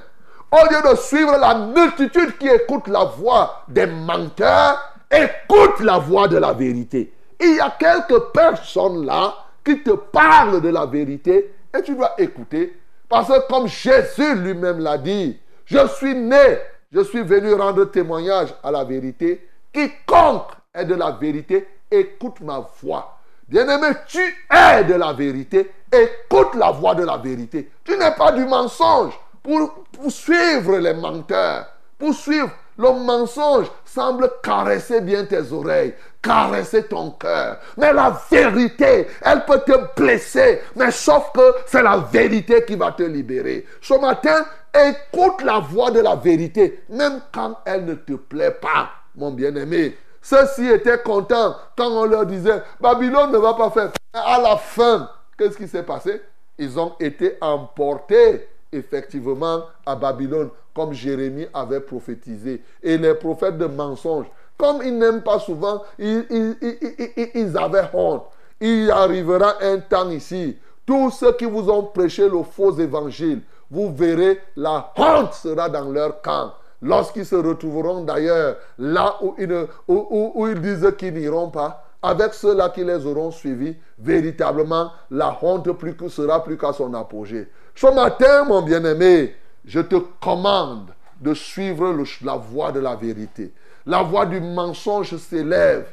Au 0.51 0.71
lieu 0.71 0.91
de 0.91 0.95
suivre 0.97 1.37
la 1.37 1.55
multitude 1.55 2.37
qui 2.37 2.47
écoute 2.47 2.87
la 2.87 3.05
voix 3.05 3.63
des 3.67 3.87
menteurs, 3.87 4.77
écoute 5.09 5.79
la 5.79 5.97
voix 5.97 6.27
de 6.27 6.37
la 6.37 6.53
vérité. 6.53 7.13
Il 7.39 7.55
y 7.55 7.59
a 7.59 7.73
quelques 7.77 8.31
personnes 8.31 9.05
là 9.05 9.33
qui 9.65 9.81
te 9.81 9.91
parlent 9.91 10.61
de 10.61 10.69
la 10.69 10.85
vérité 10.85 11.53
et 11.75 11.81
tu 11.81 11.95
dois 11.95 12.13
écouter. 12.17 12.79
Parce 13.09 13.27
que 13.27 13.47
comme 13.47 13.67
Jésus 13.67 14.35
lui-même 14.35 14.79
l'a 14.79 14.97
dit, 14.97 15.39
je 15.65 15.87
suis 15.97 16.15
né 16.15 16.59
je 16.93 17.01
suis 17.01 17.23
venu 17.23 17.53
rendre 17.53 17.85
témoignage 17.85 18.53
à 18.63 18.69
la 18.69 18.83
vérité. 18.83 19.49
Quiconque 19.71 20.51
est 20.73 20.85
de 20.85 20.93
la 20.93 21.11
vérité, 21.11 21.67
écoute 21.89 22.39
ma 22.41 22.65
voix. 22.81 23.17
Bien-aimé, 23.47 23.87
tu 24.07 24.19
es 24.19 24.83
de 24.83 24.93
la 24.93 25.11
vérité. 25.13 25.71
Écoute 25.91 26.55
la 26.55 26.71
voix 26.71 26.95
de 26.95 27.03
la 27.03 27.17
vérité. 27.17 27.71
Tu 27.83 27.97
n'es 27.97 28.11
pas 28.15 28.31
du 28.31 28.45
mensonge. 28.45 29.13
Pour, 29.41 29.83
pour 29.91 30.11
suivre 30.11 30.77
les 30.77 30.93
menteurs, 30.93 31.65
pour 31.97 32.13
suivre 32.13 32.49
le 32.77 32.91
mensonge 32.91 33.67
semble 33.85 34.29
caresser 34.41 35.01
bien 35.01 35.25
tes 35.25 35.51
oreilles, 35.51 35.93
caresser 36.21 36.83
ton 36.83 37.11
cœur. 37.11 37.57
Mais 37.77 37.93
la 37.93 38.19
vérité, 38.29 39.07
elle 39.21 39.45
peut 39.45 39.61
te 39.65 39.99
blesser. 39.99 40.61
Mais 40.75 40.91
sauf 40.91 41.31
que 41.33 41.55
c'est 41.65 41.83
la 41.83 41.97
vérité 41.97 42.63
qui 42.65 42.75
va 42.75 42.91
te 42.91 43.03
libérer. 43.03 43.65
Ce 43.81 43.93
matin, 43.93 44.45
Écoute 44.75 45.43
la 45.43 45.59
voix 45.59 45.91
de 45.91 45.99
la 45.99 46.15
vérité, 46.15 46.83
même 46.89 47.21
quand 47.31 47.59
elle 47.63 47.85
ne 47.85 47.93
te 47.93 48.13
plaît 48.13 48.57
pas, 48.59 48.89
mon 49.15 49.29
bien-aimé. 49.29 49.95
Ceux-ci 50.19 50.67
étaient 50.67 50.97
contents 50.97 51.55
quand 51.77 51.91
on 51.91 52.05
leur 52.05 52.25
disait, 52.25 52.63
Babylone 52.81 53.31
ne 53.31 53.37
va 53.37 53.53
pas 53.53 53.69
faire. 53.69 53.91
À 54.13 54.41
la 54.41 54.57
fin, 54.57 55.07
qu'est-ce 55.37 55.57
qui 55.57 55.67
s'est 55.67 55.83
passé? 55.83 56.19
Ils 56.57 56.79
ont 56.79 56.95
été 56.99 57.37
emportés 57.39 58.47
effectivement 58.73 59.63
à 59.85 59.95
Babylone, 59.95 60.49
comme 60.75 60.93
Jérémie 60.93 61.47
avait 61.53 61.79
prophétisé. 61.79 62.61
Et 62.81 62.97
les 62.97 63.13
prophètes 63.13 63.57
de 63.57 63.65
mensonges, 63.65 64.25
comme 64.57 64.81
ils 64.83 64.97
n'aiment 64.97 65.21
pas 65.23 65.39
souvent, 65.39 65.83
ils, 65.97 67.53
avaient 67.57 67.89
honte. 67.93 68.23
Il 68.59 68.89
arrivera 68.91 69.55
un 69.61 69.79
temps 69.79 70.09
ici, 70.09 70.57
tous 70.85 71.11
ceux 71.11 71.33
qui 71.33 71.45
vous 71.45 71.69
ont 71.69 71.83
prêché 71.83 72.27
le 72.27 72.43
faux 72.43 72.77
évangile, 72.77 73.41
vous 73.69 73.93
verrez, 73.93 74.39
la 74.55 74.91
honte 74.97 75.33
sera 75.33 75.69
dans 75.69 75.89
leur 75.89 76.21
camp. 76.21 76.53
Lorsqu'ils 76.81 77.25
se 77.25 77.35
retrouveront 77.35 78.03
d'ailleurs 78.03 78.57
là 78.77 79.15
où 79.21 79.35
ils, 79.37 80.61
disent 80.61 80.93
qu'ils 80.97 81.13
n'iront 81.13 81.49
pas, 81.49 81.85
avec 82.01 82.33
ceux-là 82.33 82.69
qui 82.69 82.83
les 82.83 83.05
auront 83.05 83.31
suivis, 83.31 83.75
véritablement, 83.97 84.91
la 85.09 85.37
honte 85.41 85.71
plus 85.71 85.95
sera 86.09 86.43
plus 86.43 86.57
qu'à 86.57 86.73
son 86.73 86.93
apogée. 86.93 87.47
Ce 87.75 87.87
matin, 87.87 88.45
mon 88.45 88.61
bien-aimé, 88.61 89.35
je 89.65 89.79
te 89.79 89.95
commande 90.21 90.93
de 91.19 91.33
suivre 91.33 91.95
la 92.23 92.35
voie 92.35 92.71
de 92.71 92.79
la 92.79 92.95
vérité. 92.95 93.53
La 93.85 94.01
voie 94.01 94.25
du 94.25 94.39
mensonge 94.39 95.15
s'élève 95.17 95.87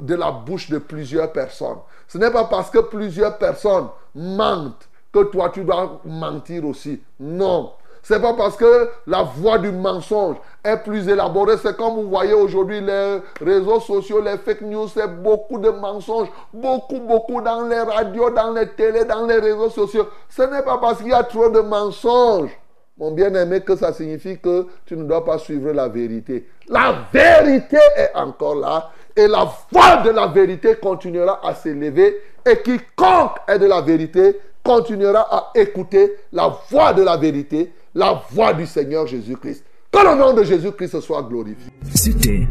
de 0.00 0.14
la 0.14 0.30
bouche 0.30 0.70
de 0.70 0.78
plusieurs 0.78 1.32
personnes. 1.32 1.78
Ce 2.08 2.18
n'est 2.18 2.30
pas 2.30 2.44
parce 2.44 2.70
que 2.70 2.78
plusieurs 2.78 3.38
personnes 3.38 3.88
mentent 4.14 4.88
que 5.12 5.24
toi 5.24 5.50
tu 5.50 5.64
dois 5.64 6.00
mentir 6.04 6.64
aussi. 6.64 7.00
Non. 7.18 7.72
C'est 8.08 8.20
pas 8.20 8.34
parce 8.34 8.54
que 8.56 8.88
la 9.08 9.22
voix 9.22 9.58
du 9.58 9.72
mensonge 9.72 10.36
est 10.62 10.76
plus 10.76 11.08
élaborée. 11.08 11.56
C'est 11.60 11.76
comme 11.76 11.94
vous 11.94 12.08
voyez 12.08 12.34
aujourd'hui 12.34 12.80
les 12.80 13.18
réseaux 13.40 13.80
sociaux, 13.80 14.20
les 14.20 14.38
fake 14.38 14.60
news, 14.60 14.86
c'est 14.86 15.08
beaucoup 15.08 15.58
de 15.58 15.70
mensonges. 15.70 16.28
Beaucoup, 16.52 17.00
beaucoup 17.00 17.40
dans 17.40 17.66
les 17.66 17.80
radios, 17.80 18.30
dans 18.30 18.52
les 18.52 18.68
télés, 18.68 19.06
dans 19.06 19.26
les 19.26 19.40
réseaux 19.40 19.70
sociaux. 19.70 20.06
Ce 20.28 20.42
n'est 20.42 20.62
pas 20.62 20.78
parce 20.78 20.98
qu'il 20.98 21.08
y 21.08 21.12
a 21.12 21.24
trop 21.24 21.48
de 21.48 21.58
mensonges, 21.58 22.56
mon 22.96 23.10
bien-aimé, 23.10 23.62
que 23.62 23.74
ça 23.74 23.92
signifie 23.92 24.38
que 24.38 24.68
tu 24.84 24.96
ne 24.96 25.02
dois 25.02 25.24
pas 25.24 25.38
suivre 25.38 25.72
la 25.72 25.88
vérité. 25.88 26.48
La 26.68 26.94
vérité 27.12 27.78
est 27.96 28.14
encore 28.14 28.54
là. 28.54 28.90
Et 29.16 29.26
la 29.26 29.48
voix 29.72 29.96
de 30.04 30.10
la 30.10 30.28
vérité 30.28 30.76
continuera 30.76 31.40
à 31.44 31.56
s'élever. 31.56 32.22
Et 32.48 32.62
quiconque 32.62 33.38
est 33.48 33.58
de 33.58 33.66
la 33.66 33.80
vérité 33.80 34.38
continuera 34.66 35.20
à 35.30 35.52
écouter 35.54 36.12
la 36.32 36.58
voix 36.68 36.92
de 36.92 37.02
la 37.02 37.16
vérité, 37.16 37.70
la 37.94 38.20
voix 38.32 38.52
du 38.52 38.66
Seigneur 38.66 39.06
Jésus-Christ. 39.06 39.62
Que 39.92 39.98
le 40.00 40.18
nom 40.18 40.34
de 40.34 40.42
Jésus-Christ 40.42 41.00
soit 41.00 41.22
glorifié. 41.22 41.72
C'était 41.94 42.46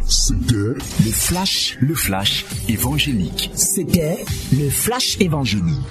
le 0.50 0.78
flash, 1.12 1.78
le 1.82 1.94
flash 1.94 2.46
évangélique. 2.70 3.52
C'était 3.54 4.24
le 4.58 4.70
flash 4.70 5.18
évangélique. 5.20 5.84